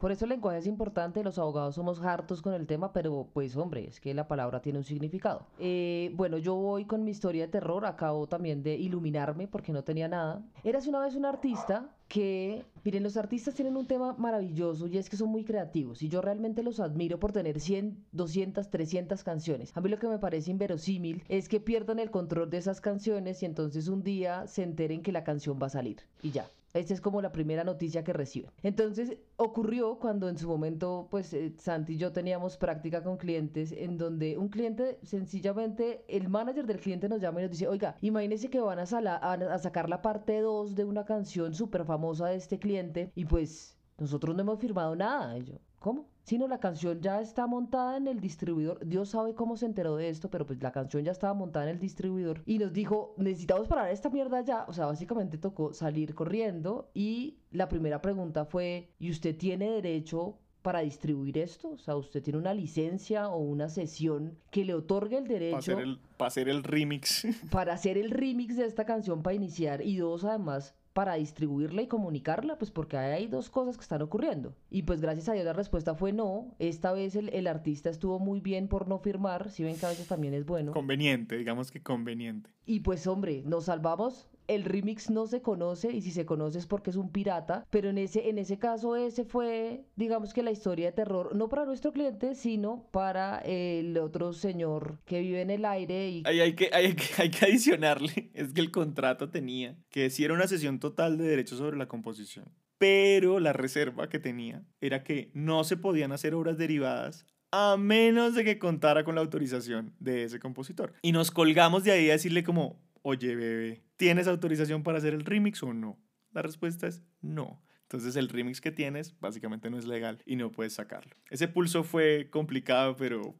Por 0.00 0.12
eso 0.12 0.24
el 0.24 0.28
lenguaje 0.28 0.58
es 0.58 0.66
importante, 0.66 1.24
los 1.24 1.38
abogados 1.38 1.74
somos 1.74 2.00
hartos 2.00 2.40
con 2.40 2.54
el 2.54 2.66
tema, 2.66 2.92
pero 2.92 3.28
pues 3.32 3.56
hombre, 3.56 3.88
es 3.88 4.00
que 4.00 4.14
la 4.14 4.28
palabra 4.28 4.62
tiene 4.62 4.78
un 4.78 4.84
significado. 4.84 5.46
Eh, 5.58 6.12
bueno, 6.14 6.38
yo 6.38 6.54
voy 6.54 6.84
con 6.84 7.04
mi 7.04 7.10
historia 7.10 7.46
de 7.46 7.48
terror, 7.48 7.84
acabo 7.84 8.28
también 8.28 8.62
de 8.62 8.76
iluminarme 8.76 9.48
porque 9.48 9.72
no 9.72 9.82
tenía 9.82 10.06
nada. 10.06 10.40
Eras 10.62 10.86
una 10.86 11.00
vez 11.00 11.16
un 11.16 11.24
artista 11.24 11.90
que, 12.06 12.64
miren, 12.84 13.02
los 13.02 13.16
artistas 13.16 13.54
tienen 13.54 13.76
un 13.76 13.86
tema 13.86 14.14
maravilloso 14.16 14.86
y 14.86 14.98
es 14.98 15.10
que 15.10 15.16
son 15.16 15.30
muy 15.30 15.44
creativos 15.44 16.00
y 16.02 16.08
yo 16.08 16.22
realmente 16.22 16.62
los 16.62 16.78
admiro 16.78 17.18
por 17.18 17.32
tener 17.32 17.58
100, 17.58 18.04
200, 18.12 18.70
300 18.70 19.24
canciones. 19.24 19.72
A 19.74 19.80
mí 19.80 19.88
lo 19.88 19.98
que 19.98 20.06
me 20.06 20.18
parece 20.18 20.52
inverosímil 20.52 21.24
es 21.28 21.48
que 21.48 21.58
pierdan 21.58 21.98
el 21.98 22.12
control 22.12 22.50
de 22.50 22.58
esas 22.58 22.80
canciones 22.80 23.42
y 23.42 23.46
entonces 23.46 23.88
un 23.88 24.04
día 24.04 24.46
se 24.46 24.62
enteren 24.62 25.02
que 25.02 25.10
la 25.10 25.24
canción 25.24 25.58
va 25.60 25.66
a 25.66 25.70
salir 25.70 25.98
y 26.22 26.30
ya. 26.30 26.46
Esta 26.74 26.94
es 26.94 27.00
como 27.00 27.22
la 27.22 27.32
primera 27.32 27.64
noticia 27.64 28.04
que 28.04 28.12
reciben. 28.12 28.50
Entonces 28.62 29.16
ocurrió 29.36 29.98
cuando 29.98 30.28
en 30.28 30.36
su 30.36 30.48
momento, 30.48 31.08
pues 31.10 31.32
eh, 31.32 31.54
Santi 31.58 31.94
y 31.94 31.96
yo 31.96 32.12
teníamos 32.12 32.56
práctica 32.56 33.02
con 33.02 33.16
clientes 33.16 33.72
en 33.72 33.96
donde 33.96 34.36
un 34.36 34.48
cliente, 34.48 34.98
sencillamente, 35.02 36.04
el 36.08 36.28
manager 36.28 36.66
del 36.66 36.80
cliente 36.80 37.08
nos 37.08 37.20
llama 37.20 37.40
y 37.40 37.44
nos 37.44 37.52
dice, 37.52 37.68
oiga, 37.68 37.96
imagínese 38.00 38.50
que 38.50 38.60
van 38.60 38.78
a, 38.78 38.82
a 38.82 39.58
sacar 39.58 39.88
la 39.88 40.02
parte 40.02 40.40
2 40.40 40.74
de 40.74 40.84
una 40.84 41.04
canción 41.04 41.54
súper 41.54 41.84
famosa 41.84 42.26
de 42.28 42.36
este 42.36 42.58
cliente 42.58 43.10
y 43.14 43.24
pues 43.24 43.76
nosotros 43.98 44.36
no 44.36 44.42
hemos 44.42 44.60
firmado 44.60 44.94
nada. 44.94 45.38
Y 45.38 45.44
yo, 45.44 45.54
¿cómo? 45.78 46.08
Sino 46.22 46.46
la 46.46 46.60
canción 46.60 47.00
ya 47.00 47.20
está 47.20 47.46
montada 47.46 47.96
en 47.96 48.06
el 48.06 48.20
distribuidor. 48.20 48.86
Dios 48.86 49.10
sabe 49.10 49.34
cómo 49.34 49.56
se 49.56 49.66
enteró 49.66 49.96
de 49.96 50.08
esto, 50.10 50.30
pero 50.30 50.46
pues 50.46 50.62
la 50.62 50.72
canción 50.72 51.04
ya 51.04 51.12
estaba 51.12 51.34
montada 51.34 51.66
en 51.66 51.72
el 51.72 51.78
distribuidor. 51.80 52.42
Y 52.44 52.58
nos 52.58 52.72
dijo, 52.72 53.14
necesitamos 53.16 53.68
parar 53.68 53.90
esta 53.90 54.10
mierda 54.10 54.42
ya. 54.42 54.64
O 54.68 54.72
sea, 54.72 54.86
básicamente 54.86 55.38
tocó 55.38 55.72
salir 55.72 56.14
corriendo. 56.14 56.90
Y 56.92 57.38
la 57.50 57.68
primera 57.68 58.02
pregunta 58.02 58.44
fue, 58.44 58.90
¿y 58.98 59.10
usted 59.10 59.36
tiene 59.36 59.70
derecho 59.70 60.38
para 60.60 60.80
distribuir 60.80 61.38
esto? 61.38 61.70
O 61.70 61.78
sea, 61.78 61.96
¿usted 61.96 62.22
tiene 62.22 62.38
una 62.38 62.52
licencia 62.52 63.28
o 63.28 63.38
una 63.38 63.70
sesión 63.70 64.38
que 64.50 64.66
le 64.66 64.74
otorgue 64.74 65.16
el 65.16 65.26
derecho? 65.26 65.56
Para 65.56 65.60
hacer 65.60 65.78
el, 65.80 65.98
para 66.18 66.28
hacer 66.28 66.48
el 66.48 66.62
remix. 66.62 67.26
Para 67.50 67.72
hacer 67.72 67.96
el 67.96 68.10
remix 68.10 68.56
de 68.56 68.66
esta 68.66 68.84
canción 68.84 69.22
para 69.22 69.34
iniciar. 69.34 69.80
Y 69.80 69.96
dos, 69.96 70.24
además, 70.24 70.74
para 70.98 71.14
distribuirla 71.14 71.82
y 71.82 71.86
comunicarla, 71.86 72.58
pues 72.58 72.72
porque 72.72 72.96
hay 72.96 73.28
dos 73.28 73.50
cosas 73.50 73.76
que 73.76 73.82
están 73.82 74.02
ocurriendo. 74.02 74.56
Y 74.68 74.82
pues 74.82 75.00
gracias 75.00 75.28
a 75.28 75.32
Dios 75.32 75.44
la 75.44 75.52
respuesta 75.52 75.94
fue 75.94 76.12
no. 76.12 76.56
Esta 76.58 76.90
vez 76.90 77.14
el, 77.14 77.28
el 77.28 77.46
artista 77.46 77.88
estuvo 77.88 78.18
muy 78.18 78.40
bien 78.40 78.66
por 78.66 78.88
no 78.88 78.98
firmar, 78.98 79.48
si 79.52 79.62
ven 79.62 79.76
que 79.76 79.86
a 79.86 79.90
veces 79.90 80.08
también 80.08 80.34
es 80.34 80.44
bueno. 80.44 80.72
Conveniente, 80.72 81.38
digamos 81.38 81.70
que 81.70 81.80
conveniente. 81.80 82.50
Y 82.66 82.80
pues 82.80 83.06
hombre, 83.06 83.44
nos 83.46 83.66
salvamos 83.66 84.28
el 84.48 84.64
remix 84.64 85.10
no 85.10 85.26
se 85.26 85.42
conoce 85.42 85.92
y 85.92 86.02
si 86.02 86.10
se 86.10 86.26
conoce 86.26 86.58
es 86.58 86.66
porque 86.66 86.90
es 86.90 86.96
un 86.96 87.12
pirata, 87.12 87.66
pero 87.70 87.90
en 87.90 87.98
ese, 87.98 88.28
en 88.28 88.38
ese 88.38 88.58
caso 88.58 88.96
ese 88.96 89.24
fue, 89.24 89.84
digamos 89.96 90.32
que 90.32 90.42
la 90.42 90.50
historia 90.50 90.86
de 90.86 90.92
terror, 90.92 91.34
no 91.36 91.48
para 91.48 91.64
nuestro 91.64 91.92
cliente, 91.92 92.34
sino 92.34 92.88
para 92.90 93.38
el 93.40 93.96
otro 93.98 94.32
señor 94.32 95.00
que 95.04 95.20
vive 95.20 95.42
en 95.42 95.50
el 95.50 95.64
aire. 95.64 96.08
Y... 96.08 96.22
Hay, 96.24 96.40
hay, 96.40 96.54
que, 96.54 96.70
hay, 96.72 96.94
que, 96.94 97.22
hay 97.22 97.30
que 97.30 97.44
adicionarle, 97.44 98.30
es 98.34 98.52
que 98.52 98.60
el 98.60 98.70
contrato 98.70 99.30
tenía 99.30 99.76
que 99.90 100.10
si 100.10 100.28
una 100.28 100.46
sesión 100.46 100.78
total 100.78 101.16
de 101.16 101.24
derechos 101.24 101.58
sobre 101.58 101.76
la 101.76 101.88
composición, 101.88 102.52
pero 102.78 103.40
la 103.40 103.52
reserva 103.52 104.08
que 104.08 104.18
tenía 104.18 104.62
era 104.80 105.02
que 105.02 105.30
no 105.34 105.64
se 105.64 105.76
podían 105.76 106.12
hacer 106.12 106.34
obras 106.34 106.58
derivadas 106.58 107.26
a 107.50 107.76
menos 107.78 108.34
de 108.34 108.44
que 108.44 108.58
contara 108.58 109.04
con 109.04 109.14
la 109.14 109.20
autorización 109.20 109.94
de 109.98 110.24
ese 110.24 110.38
compositor. 110.38 110.92
Y 111.02 111.12
nos 111.12 111.30
colgamos 111.30 111.84
de 111.84 111.92
ahí 111.92 112.10
a 112.10 112.12
decirle 112.12 112.44
como, 112.44 112.78
oye 113.02 113.34
bebé, 113.36 113.84
¿tienes 113.96 114.26
autorización 114.26 114.82
para 114.82 114.98
hacer 114.98 115.14
el 115.14 115.24
remix 115.24 115.62
o 115.62 115.72
no? 115.72 115.98
La 116.32 116.42
respuesta 116.42 116.86
es 116.86 117.02
no. 117.20 117.62
Entonces 117.82 118.16
el 118.16 118.28
remix 118.28 118.60
que 118.60 118.70
tienes 118.70 119.18
básicamente 119.18 119.70
no 119.70 119.78
es 119.78 119.86
legal 119.86 120.22
y 120.26 120.36
no 120.36 120.52
puedes 120.52 120.74
sacarlo. 120.74 121.16
Ese 121.30 121.48
pulso 121.48 121.84
fue 121.84 122.28
complicado, 122.30 122.96
pero 122.96 123.34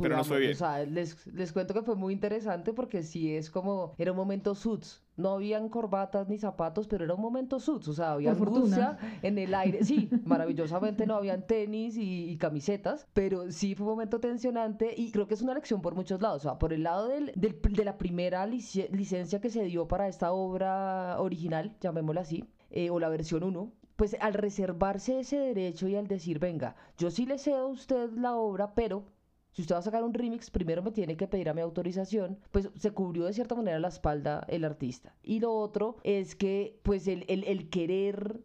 pero 0.00 0.16
no 0.16 0.24
fue 0.24 0.40
bien. 0.40 0.52
O 0.52 0.54
sea, 0.54 0.84
les, 0.84 1.26
les, 1.28 1.52
cuento 1.52 1.74
que 1.74 1.82
fue 1.82 1.96
muy 1.96 2.12
interesante 2.12 2.72
porque 2.72 3.02
sí 3.02 3.34
es 3.34 3.50
como, 3.50 3.94
era 3.98 4.12
un 4.12 4.16
momento 4.16 4.54
suits. 4.54 5.02
No 5.16 5.30
habían 5.30 5.68
corbatas 5.68 6.28
ni 6.28 6.38
zapatos, 6.38 6.86
pero 6.86 7.04
era 7.04 7.14
un 7.14 7.20
momento 7.20 7.58
suits. 7.58 7.88
O 7.88 7.92
sea, 7.92 8.12
había 8.12 8.32
angustia 8.32 8.98
en 9.22 9.38
el 9.38 9.54
aire. 9.54 9.82
Sí, 9.84 10.08
maravillosamente 10.24 11.06
no 11.06 11.14
habían 11.16 11.46
tenis 11.46 11.96
y, 11.96 12.36
camisetas, 12.38 13.06
pero 13.14 13.50
sí 13.50 13.74
fue 13.74 13.86
un 13.86 13.92
momento 13.92 14.20
tensionante 14.20 14.94
y 14.96 15.10
creo 15.10 15.26
que 15.26 15.34
es 15.34 15.42
una 15.42 15.54
lección 15.54 15.80
por 15.80 15.94
muchos 15.94 16.20
lados. 16.20 16.44
O 16.44 16.48
sea, 16.48 16.58
por 16.58 16.72
el 16.72 16.84
lado 16.84 17.08
del, 17.08 17.32
del, 17.34 17.60
de 17.60 17.84
la 17.84 17.98
primera 17.98 18.46
licencia 18.46 19.40
que 19.40 19.50
se 19.50 19.64
dio 19.64 19.88
para 19.88 20.06
esta 20.08 20.32
obra 20.32 21.16
original, 21.20 21.76
llamémosla 21.80 22.20
así, 22.20 22.44
eh, 22.70 22.90
o 22.90 23.00
la 23.00 23.08
versión 23.08 23.42
1, 23.42 23.72
pues 23.96 24.16
al 24.20 24.34
reservarse 24.34 25.18
ese 25.18 25.38
derecho 25.38 25.88
y 25.88 25.96
al 25.96 26.06
decir, 26.06 26.38
venga, 26.38 26.76
yo 26.96 27.10
sí 27.10 27.26
le 27.26 27.38
cedo 27.38 27.66
a 27.66 27.66
usted 27.66 28.12
la 28.12 28.36
obra, 28.36 28.74
pero 28.74 29.04
si 29.58 29.62
usted 29.62 29.74
va 29.74 29.80
a 29.80 29.82
sacar 29.82 30.04
un 30.04 30.14
remix, 30.14 30.52
primero 30.52 30.84
me 30.84 30.92
tiene 30.92 31.16
que 31.16 31.26
pedir 31.26 31.48
a 31.48 31.52
mi 31.52 31.60
autorización, 31.62 32.38
pues 32.52 32.70
se 32.76 32.92
cubrió 32.92 33.24
de 33.24 33.32
cierta 33.32 33.56
manera 33.56 33.80
la 33.80 33.88
espalda 33.88 34.46
el 34.46 34.64
artista. 34.64 35.16
Y 35.20 35.40
lo 35.40 35.52
otro 35.52 35.96
es 36.04 36.36
que, 36.36 36.78
pues 36.84 37.08
el, 37.08 37.24
el, 37.26 37.42
el 37.42 37.68
querer 37.68 38.40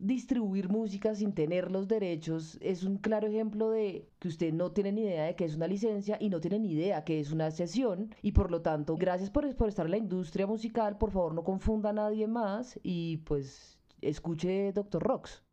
distribuir 0.00 0.68
música 0.68 1.14
sin 1.14 1.34
tener 1.34 1.70
los 1.70 1.86
derechos 1.86 2.58
es 2.60 2.82
un 2.82 2.98
claro 2.98 3.28
ejemplo 3.28 3.70
de 3.70 4.08
que 4.18 4.26
usted 4.26 4.52
no 4.52 4.72
tiene 4.72 4.90
ni 4.90 5.02
idea 5.02 5.26
de 5.26 5.36
que 5.36 5.44
es 5.44 5.54
una 5.54 5.68
licencia 5.68 6.18
y 6.20 6.30
no 6.30 6.40
tiene 6.40 6.58
ni 6.58 6.72
idea 6.72 7.04
que 7.04 7.20
es 7.20 7.30
una 7.30 7.52
sesión. 7.52 8.12
Y 8.20 8.32
por 8.32 8.50
lo 8.50 8.60
tanto 8.60 8.96
gracias 8.96 9.30
por, 9.30 9.54
por 9.54 9.68
estar 9.68 9.86
en 9.86 9.92
la 9.92 9.98
industria 9.98 10.48
musical 10.48 10.98
por 10.98 11.12
favor 11.12 11.32
no 11.32 11.44
confunda 11.44 11.90
a 11.90 11.92
nadie 11.92 12.26
más 12.26 12.76
y 12.82 13.18
pues 13.18 13.78
escuche 14.00 14.72
Doctor 14.72 15.04
Rocks 15.04 15.44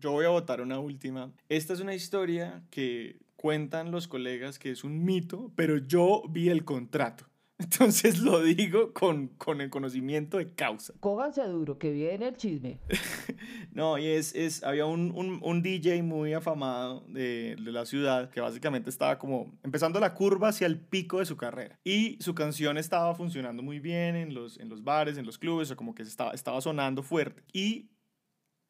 yo 0.00 0.12
voy 0.12 0.24
a 0.24 0.30
votar 0.30 0.60
una 0.60 0.80
última. 0.80 1.30
Esta 1.48 1.74
es 1.74 1.80
una 1.80 1.94
historia 1.94 2.64
que 2.70 3.20
cuentan 3.40 3.90
los 3.90 4.06
colegas 4.06 4.58
que 4.58 4.70
es 4.70 4.84
un 4.84 5.02
mito, 5.02 5.50
pero 5.56 5.78
yo 5.78 6.22
vi 6.28 6.50
el 6.50 6.62
contrato. 6.66 7.24
Entonces 7.58 8.18
lo 8.18 8.42
digo 8.42 8.92
con, 8.92 9.28
con, 9.28 9.62
el 9.62 9.70
conocimiento 9.70 10.36
de 10.36 10.52
causa. 10.54 10.92
Cóganse 11.00 11.42
duro, 11.44 11.78
que 11.78 11.90
viene 11.90 12.28
el 12.28 12.36
chisme. 12.36 12.80
no, 13.72 13.96
y 13.96 14.08
es, 14.08 14.34
es 14.34 14.62
había 14.62 14.84
un, 14.84 15.10
un, 15.16 15.40
un 15.42 15.62
DJ 15.62 16.02
muy 16.02 16.34
afamado 16.34 17.02
de, 17.08 17.56
de, 17.58 17.72
la 17.72 17.86
ciudad 17.86 18.28
que 18.28 18.42
básicamente 18.42 18.90
estaba 18.90 19.18
como 19.18 19.58
empezando 19.62 20.00
la 20.00 20.12
curva 20.12 20.48
hacia 20.48 20.66
el 20.66 20.78
pico 20.78 21.20
de 21.20 21.24
su 21.24 21.38
carrera. 21.38 21.78
Y 21.82 22.18
su 22.20 22.34
canción 22.34 22.76
estaba 22.76 23.14
funcionando 23.14 23.62
muy 23.62 23.80
bien 23.80 24.16
en 24.16 24.34
los, 24.34 24.60
en 24.60 24.68
los 24.68 24.84
bares, 24.84 25.16
en 25.16 25.24
los 25.24 25.38
clubes, 25.38 25.70
o 25.70 25.76
como 25.76 25.94
que 25.94 26.02
estaba, 26.02 26.32
estaba 26.32 26.60
sonando 26.60 27.02
fuerte. 27.02 27.42
Y 27.54 27.88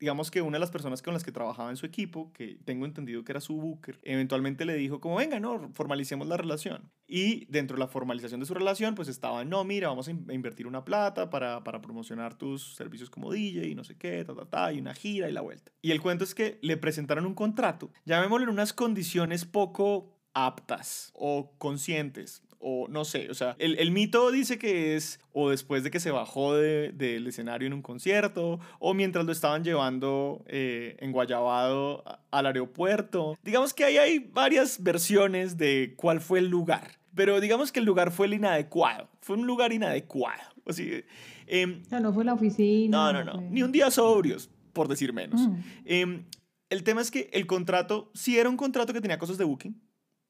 digamos 0.01 0.31
que 0.31 0.41
una 0.41 0.57
de 0.57 0.61
las 0.61 0.71
personas 0.71 1.03
con 1.03 1.13
las 1.13 1.23
que 1.23 1.31
trabajaba 1.31 1.71
en 1.71 1.77
su 1.77 1.85
equipo, 1.85 2.33
que 2.33 2.59
tengo 2.65 2.87
entendido 2.87 3.23
que 3.23 3.33
era 3.33 3.41
su 3.41 3.57
booker, 3.57 4.01
eventualmente 4.03 4.65
le 4.65 4.75
dijo 4.75 4.99
como, 4.99 5.17
venga, 5.17 5.39
no, 5.39 5.71
formalicemos 5.75 6.27
la 6.27 6.39
relación. 6.39 6.91
Y 7.07 7.45
dentro 7.47 7.77
de 7.77 7.81
la 7.81 7.89
formalización 7.89 8.41
de 8.41 8.47
su 8.47 8.55
relación, 8.55 8.95
pues 8.95 9.09
estaba, 9.09 9.45
no, 9.45 9.63
mira, 9.65 9.89
vamos 9.89 10.09
a 10.09 10.11
invertir 10.11 10.67
una 10.67 10.85
plata 10.85 11.29
para, 11.29 11.63
para 11.63 11.83
promocionar 11.83 12.35
tus 12.35 12.75
servicios 12.75 13.11
como 13.11 13.31
DJ 13.31 13.69
y 13.69 13.75
no 13.75 13.85
sé 13.85 13.97
qué, 13.97 14.25
ta, 14.25 14.35
ta, 14.35 14.47
ta, 14.47 14.73
y 14.73 14.81
una 14.81 14.95
gira 14.95 15.29
y 15.29 15.33
la 15.33 15.43
vuelta. 15.43 15.71
Y 15.83 15.91
el 15.91 16.01
cuento 16.01 16.25
es 16.25 16.35
que 16.35 16.59
le 16.63 16.79
presentaron 16.79 17.27
un 17.27 17.35
contrato, 17.35 17.93
llamémoslo 18.07 18.45
en 18.45 18.51
unas 18.51 18.73
condiciones 18.73 19.45
poco 19.45 20.17
aptas 20.33 21.11
o 21.15 21.53
conscientes 21.59 22.43
o 22.61 22.87
no 22.89 23.07
sé, 23.07 23.31
o 23.31 23.35
sea, 23.35 23.57
el, 23.59 23.79
el, 23.79 23.91
mito 23.91 24.31
dice 24.31 24.59
que 24.59 24.95
es 24.95 25.19
o 25.33 25.49
después 25.49 25.83
de 25.83 25.91
que 25.91 25.99
se 25.99 26.11
bajó 26.11 26.55
del 26.55 26.97
de, 26.97 27.17
escenario 27.27 27.67
en 27.67 27.73
un 27.73 27.81
concierto, 27.81 28.61
o 28.79 28.93
mientras 28.93 29.25
lo 29.25 29.33
estaban 29.33 29.65
llevando 29.65 30.45
eh, 30.47 30.97
en 31.01 31.11
Guayabado 31.11 32.05
al 32.31 32.47
aeropuerto. 32.47 33.37
Digamos 33.43 33.73
que 33.73 33.85
ahí 33.85 33.97
hay 33.97 34.19
varias 34.19 34.83
versiones 34.83 35.57
de 35.57 35.95
cuál 35.97 36.21
fue 36.21 36.41
el 36.41 36.49
lugar, 36.49 36.99
pero 37.15 37.41
digamos 37.41 37.73
que 37.73 37.81
el 37.81 37.87
lugar 37.87 38.11
fue 38.11 38.27
el 38.27 38.35
inadecuado, 38.35 39.09
fue 39.23 39.37
un 39.37 39.47
lugar 39.47 39.73
inadecuado. 39.73 40.43
O 40.65 40.73
sea, 40.75 41.03
eh, 41.47 41.83
no, 41.91 42.01
no 42.01 42.13
fue 42.13 42.25
la 42.25 42.35
oficina. 42.35 43.13
No, 43.13 43.25
no, 43.25 43.25
no, 43.25 43.41
ni 43.41 43.63
un 43.63 43.73
día 43.73 43.91
sobrios, 43.91 44.51
por 44.75 44.87
decir 44.87 45.15
menos. 45.15 45.41
Mm. 45.41 45.55
Eh, 45.87 46.25
el 46.69 46.85
tema 46.85 47.01
es 47.01 47.11
que 47.11 47.31
el 47.33 47.47
contrato, 47.47 48.11
sí 48.15 48.39
era 48.39 48.51
un 48.51 48.57
contrato 48.59 48.93
que 48.93 49.01
tenía 49.01 49.19
cosas 49.19 49.39
de 49.39 49.45
booking, 49.45 49.81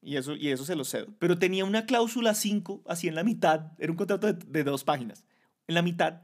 y 0.01 0.17
eso, 0.17 0.35
y 0.35 0.49
eso 0.49 0.65
se 0.65 0.75
lo 0.75 0.83
cedo. 0.83 1.07
Pero 1.19 1.37
tenía 1.37 1.63
una 1.65 1.85
cláusula 1.85 2.33
5, 2.33 2.83
así 2.87 3.07
en 3.07 3.15
la 3.15 3.23
mitad, 3.23 3.71
era 3.77 3.91
un 3.91 3.97
contrato 3.97 4.33
de, 4.33 4.63
dos 4.63 4.83
páginas, 4.83 5.25
en 5.67 5.75
la 5.75 5.81
mitad, 5.81 6.21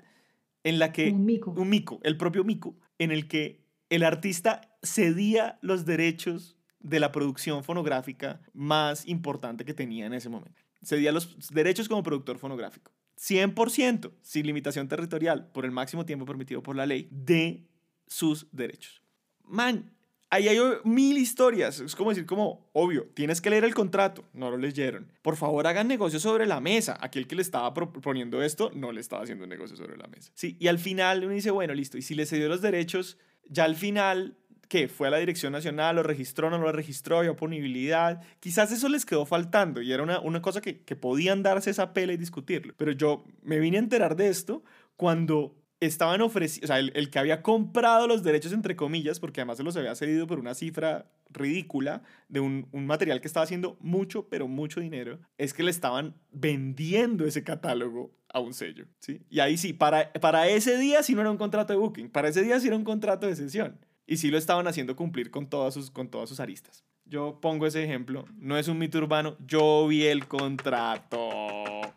en 0.63 0.79
la 0.79 0.91
que... 0.91 1.11
Un 1.11 1.25
mico. 1.25 1.51
Un 1.51 1.69
mico, 1.69 1.99
el 2.03 2.17
propio 2.17 2.43
mico, 2.43 2.75
en 2.97 3.11
el 3.11 3.27
que 3.27 3.65
el 3.89 4.03
artista 4.03 4.61
cedía 4.83 5.59
los 5.61 5.85
derechos 5.85 6.57
de 6.79 6.99
la 6.99 7.11
producción 7.11 7.63
fonográfica 7.63 8.41
más 8.53 9.07
importante 9.07 9.65
que 9.65 9.73
tenía 9.73 10.05
en 10.05 10.13
ese 10.13 10.29
momento. 10.29 10.61
Cedía 10.83 11.11
los 11.11 11.49
derechos 11.49 11.87
como 11.87 12.03
productor 12.03 12.37
fonográfico. 12.37 12.91
100%, 13.17 14.11
sin 14.21 14.45
limitación 14.45 14.87
territorial, 14.87 15.49
por 15.51 15.65
el 15.65 15.71
máximo 15.71 16.05
tiempo 16.05 16.25
permitido 16.25 16.61
por 16.61 16.75
la 16.75 16.85
ley, 16.85 17.07
de 17.11 17.67
sus 18.05 18.47
derechos. 18.51 19.01
Man, 19.43 19.96
Ahí 20.29 20.49
hay 20.49 20.59
mil 20.83 21.17
historias. 21.17 21.79
Es 21.79 21.95
como 21.95 22.09
decir, 22.09 22.25
como, 22.25 22.69
obvio, 22.73 23.07
tienes 23.13 23.39
que 23.39 23.49
leer 23.49 23.63
el 23.63 23.73
contrato. 23.73 24.25
No 24.33 24.51
lo 24.51 24.57
leyeron. 24.57 25.11
Por 25.21 25.37
favor, 25.37 25.65
hagan 25.67 25.87
negocio 25.87 26.19
sobre 26.19 26.45
la 26.45 26.59
mesa. 26.59 26.97
Aquel 26.99 27.27
que 27.27 27.35
le 27.35 27.41
estaba 27.41 27.73
proponiendo 27.73 28.41
esto 28.41 28.69
no 28.73 28.91
le 28.91 28.99
estaba 28.99 29.23
haciendo 29.23 29.45
un 29.45 29.49
negocio 29.49 29.77
sobre 29.77 29.95
la 29.95 30.07
mesa. 30.07 30.31
Sí, 30.35 30.57
y 30.59 30.67
al 30.67 30.79
final 30.79 31.23
uno 31.23 31.33
dice, 31.33 31.51
bueno, 31.51 31.73
listo. 31.73 31.97
Y 31.97 32.01
si 32.01 32.13
le 32.13 32.25
cedió 32.25 32.49
los 32.49 32.61
derechos, 32.61 33.17
ya 33.47 33.63
al 33.63 33.77
final, 33.77 34.35
¿qué? 34.67 34.89
Fue 34.89 35.07
a 35.07 35.11
la 35.11 35.17
Dirección 35.17 35.53
Nacional, 35.53 35.95
lo 35.95 36.03
registró, 36.03 36.49
no 36.49 36.57
lo 36.57 36.73
registró, 36.73 37.19
había 37.19 37.31
oponibilidad. 37.31 38.21
Quizás 38.41 38.73
eso 38.73 38.89
les 38.89 39.05
quedó 39.05 39.25
faltando 39.25 39.81
y 39.81 39.93
era 39.93 40.03
una, 40.03 40.19
una 40.19 40.41
cosa 40.41 40.59
que, 40.59 40.81
que 40.83 40.97
podían 40.97 41.41
darse 41.41 41.69
esa 41.69 41.93
pela 41.93 42.11
y 42.11 42.17
discutirlo. 42.17 42.73
Pero 42.75 42.91
yo 42.91 43.23
me 43.43 43.59
vine 43.59 43.77
a 43.77 43.79
enterar 43.79 44.17
de 44.17 44.27
esto 44.27 44.61
cuando 44.97 45.55
estaban 45.79 46.21
ofreciendo, 46.21 46.65
o 46.65 46.67
sea, 46.67 46.79
el, 46.79 47.09
que 47.09 47.19
había 47.19 47.41
comprado 47.41 48.07
los 48.07 48.23
derechos, 48.23 48.51
entre 48.51 48.75
comillas, 48.75 49.19
porque 49.19 49.41
además 49.41 49.57
se 49.57 49.63
los 49.63 49.75
había 49.77 49.95
cedido 49.95 50.27
por 50.27 50.39
una 50.39 50.55
cifra 50.55 51.11
ridícula 51.29 52.03
de 52.29 52.39
un, 52.39 52.67
un, 52.71 52.87
material 52.87 53.21
que 53.21 53.27
estaba 53.27 53.43
haciendo 53.43 53.77
mucho, 53.79 54.27
pero 54.29 54.47
mucho 54.47 54.79
dinero, 54.79 55.19
es 55.37 55.53
que 55.53 55.63
le 55.63 55.71
estaban 55.71 56.15
vendiendo 56.31 57.25
ese 57.25 57.43
catálogo 57.43 58.11
a 58.29 58.39
un 58.39 58.53
sello, 58.53 58.85
¿sí? 58.99 59.21
Y 59.29 59.39
ahí 59.39 59.57
sí, 59.57 59.73
para, 59.73 60.11
para 60.13 60.47
ese 60.47 60.77
día 60.77 61.03
sí 61.03 61.13
no 61.13 61.21
era 61.21 61.31
un 61.31 61.37
contrato 61.37 61.73
de 61.73 61.79
booking, 61.79 62.09
para 62.09 62.29
ese 62.29 62.41
día 62.41 62.59
sí 62.59 62.67
era 62.67 62.75
un 62.75 62.83
contrato 62.83 63.27
de 63.27 63.35
sesión. 63.35 63.79
Y 64.09 64.17
sí 64.17 64.31
lo 64.31 64.37
estaban 64.37 64.67
haciendo 64.67 64.95
cumplir 64.95 65.31
con 65.31 65.49
todas 65.49 65.73
sus, 65.73 65.91
con 65.91 66.09
todas 66.09 66.29
sus 66.29 66.39
aristas. 66.39 66.85
Yo 67.03 67.39
pongo 67.41 67.67
ese 67.67 67.83
ejemplo, 67.83 68.25
no 68.37 68.57
es 68.57 68.69
un 68.69 68.77
mito 68.77 68.97
urbano, 68.97 69.37
yo 69.45 69.85
vi 69.87 70.05
el 70.05 70.27
contrato. 70.27 71.29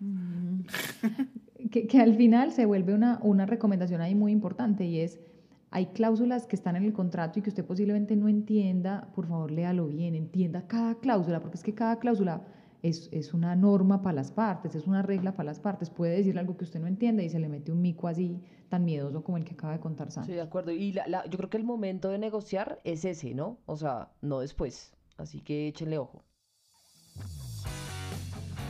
que, 1.69 1.87
que, 1.87 2.01
al 2.01 2.15
final 2.15 2.53
se 2.53 2.67
vuelve 2.67 2.95
una, 2.95 3.19
una 3.23 3.47
recomendación 3.47 4.01
ahí 4.01 4.15
muy 4.15 4.33
importante 4.33 4.85
y 4.85 5.01
es 5.01 5.21
hay 5.71 5.87
cláusulas 5.87 6.47
que 6.47 6.57
están 6.57 6.77
en 6.77 6.85
el 6.85 6.93
contrato 6.93 7.39
y 7.39 7.43
que 7.43 7.51
usted 7.51 7.65
posiblemente 7.65 8.17
no 8.17 8.29
entienda, 8.29 9.09
por 9.15 9.27
favor 9.29 9.51
léalo 9.51 9.87
bien, 9.87 10.15
entienda 10.15 10.67
cada 10.67 10.97
cláusula, 10.97 11.41
porque 11.41 11.57
es 11.57 11.63
que 11.63 11.75
cada 11.75 11.99
cláusula 11.99 12.43
es, 12.83 13.09
es, 13.13 13.35
una 13.35 13.55
norma 13.55 14.03
para 14.03 14.17
las 14.17 14.33
partes, 14.33 14.75
es 14.75 14.87
una 14.87 15.03
regla 15.03 15.33
para 15.33 15.49
las 15.49 15.61
partes. 15.61 15.91
Puede 15.91 16.17
decir 16.17 16.39
algo 16.39 16.57
que 16.57 16.65
usted 16.65 16.81
no 16.81 16.87
entiende 16.87 17.25
y 17.25 17.29
se 17.29 17.39
le 17.39 17.49
mete 17.49 17.71
un 17.71 17.83
mico 17.83 18.09
así 18.09 18.41
tan 18.69 18.85
miedoso 18.85 19.23
como 19.23 19.37
el 19.37 19.45
que 19.45 19.53
acaba 19.53 19.75
de 19.75 19.81
contar 19.81 20.11
Santi. 20.11 20.31
Sí, 20.31 20.35
de 20.35 20.41
acuerdo. 20.41 20.73
Y 20.73 20.93
la, 20.93 21.07
la, 21.07 21.25
yo 21.27 21.37
creo 21.37 21.51
que 21.51 21.59
el 21.59 21.65
momento 21.65 22.09
de 22.09 22.19
negociar 22.19 22.81
es 22.85 23.05
ese, 23.05 23.35
¿no? 23.35 23.59
O 23.67 23.77
sea, 23.77 24.09
no 24.23 24.41
después. 24.41 24.93
Así 25.19 25.41
que 25.41 25.69
échenle 25.69 25.99
ojo. 25.99 26.25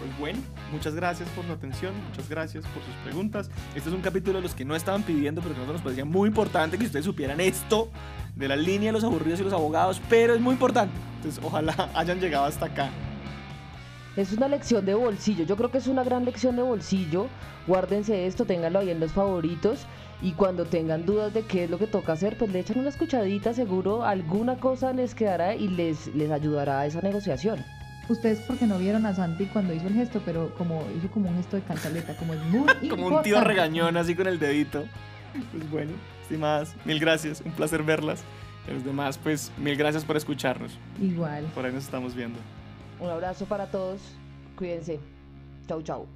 Pues 0.00 0.18
bueno, 0.18 0.38
muchas 0.72 0.94
gracias 0.94 1.28
por 1.30 1.44
su 1.44 1.52
atención, 1.52 1.92
muchas 2.08 2.26
gracias 2.26 2.64
por 2.68 2.82
sus 2.82 2.94
preguntas. 3.04 3.50
Este 3.74 3.90
es 3.90 3.94
un 3.94 4.00
capítulo 4.00 4.38
de 4.38 4.42
los 4.42 4.54
que 4.54 4.64
no 4.64 4.74
estaban 4.74 5.02
pidiendo, 5.02 5.42
pero 5.42 5.54
que 5.54 5.60
a 5.60 5.64
nosotros 5.64 5.82
nos 5.82 5.84
parecía 5.84 6.06
muy 6.06 6.28
importante 6.28 6.78
que 6.78 6.86
ustedes 6.86 7.04
supieran 7.04 7.38
esto 7.38 7.90
de 8.34 8.48
la 8.48 8.56
línea 8.56 8.88
de 8.88 8.92
los 8.92 9.04
aburridos 9.04 9.40
y 9.40 9.44
los 9.44 9.52
abogados, 9.52 10.00
pero 10.08 10.34
es 10.34 10.40
muy 10.40 10.54
importante. 10.54 10.94
Entonces, 11.16 11.44
ojalá 11.44 11.90
hayan 11.94 12.18
llegado 12.18 12.46
hasta 12.46 12.64
acá. 12.64 12.88
Es 14.16 14.32
una 14.32 14.48
lección 14.48 14.86
de 14.86 14.94
bolsillo, 14.94 15.44
yo 15.44 15.54
creo 15.56 15.70
que 15.70 15.78
es 15.78 15.86
una 15.86 16.02
gran 16.02 16.24
lección 16.24 16.56
de 16.56 16.62
bolsillo. 16.62 17.26
Guárdense 17.66 18.26
esto, 18.26 18.46
ténganlo 18.46 18.78
ahí 18.78 18.88
en 18.88 19.00
los 19.00 19.12
favoritos 19.12 19.80
y 20.22 20.32
cuando 20.32 20.64
tengan 20.64 21.04
dudas 21.04 21.34
de 21.34 21.42
qué 21.42 21.64
es 21.64 21.70
lo 21.70 21.78
que 21.78 21.86
toca 21.86 22.14
hacer, 22.14 22.38
pues 22.38 22.50
le 22.50 22.60
echan 22.60 22.78
una 22.78 22.88
escuchadita, 22.88 23.52
seguro 23.52 24.02
alguna 24.02 24.56
cosa 24.56 24.94
les 24.94 25.14
quedará 25.14 25.54
y 25.54 25.68
les, 25.68 26.06
les 26.14 26.30
ayudará 26.30 26.80
a 26.80 26.86
esa 26.86 27.02
negociación. 27.02 27.62
Ustedes 28.10 28.40
porque 28.40 28.66
no 28.66 28.76
vieron 28.76 29.06
a 29.06 29.14
Santi 29.14 29.46
cuando 29.46 29.72
hizo 29.72 29.86
el 29.86 29.94
gesto, 29.94 30.20
pero 30.24 30.52
como 30.58 30.84
hizo 30.98 31.08
como 31.12 31.28
un 31.28 31.36
gesto 31.36 31.54
de 31.54 31.62
cantaleta, 31.62 32.16
como 32.16 32.34
es 32.34 32.42
muy 32.42 32.66
Como 32.90 33.06
un 33.06 33.22
tío 33.22 33.40
regañón 33.40 33.96
así 33.96 34.16
con 34.16 34.26
el 34.26 34.40
dedito. 34.40 34.82
Pues 35.52 35.70
bueno, 35.70 35.92
estimadas, 36.20 36.74
mil 36.84 36.98
gracias, 36.98 37.40
un 37.40 37.52
placer 37.52 37.84
verlas. 37.84 38.24
Y 38.66 38.72
los 38.72 38.84
demás, 38.84 39.16
pues 39.16 39.52
mil 39.58 39.76
gracias 39.76 40.04
por 40.04 40.16
escucharnos. 40.16 40.76
Igual. 41.00 41.44
Por 41.54 41.64
ahí 41.64 41.72
nos 41.72 41.84
estamos 41.84 42.16
viendo. 42.16 42.40
Un 42.98 43.10
abrazo 43.10 43.44
para 43.44 43.70
todos, 43.70 44.00
cuídense. 44.56 44.98
Chau, 45.68 45.80
chau. 45.80 46.08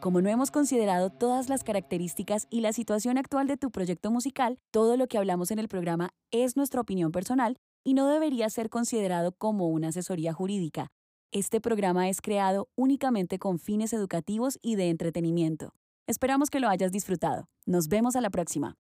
Como 0.00 0.20
no 0.22 0.28
hemos 0.28 0.50
considerado 0.50 1.10
todas 1.10 1.48
las 1.48 1.62
características 1.62 2.48
y 2.50 2.62
la 2.62 2.72
situación 2.72 3.16
actual 3.16 3.46
de 3.46 3.56
tu 3.56 3.70
proyecto 3.70 4.10
musical, 4.10 4.58
todo 4.72 4.96
lo 4.96 5.06
que 5.06 5.18
hablamos 5.18 5.52
en 5.52 5.60
el 5.60 5.68
programa 5.68 6.10
es 6.32 6.56
nuestra 6.56 6.80
opinión 6.80 7.12
personal 7.12 7.58
y 7.88 7.94
no 7.94 8.06
debería 8.06 8.50
ser 8.50 8.68
considerado 8.68 9.32
como 9.32 9.68
una 9.68 9.88
asesoría 9.88 10.34
jurídica. 10.34 10.88
Este 11.32 11.58
programa 11.58 12.10
es 12.10 12.20
creado 12.20 12.68
únicamente 12.76 13.38
con 13.38 13.58
fines 13.58 13.94
educativos 13.94 14.58
y 14.60 14.76
de 14.76 14.90
entretenimiento. 14.90 15.72
Esperamos 16.06 16.50
que 16.50 16.60
lo 16.60 16.68
hayas 16.68 16.92
disfrutado. 16.92 17.48
Nos 17.64 17.88
vemos 17.88 18.14
a 18.14 18.20
la 18.20 18.28
próxima. 18.28 18.76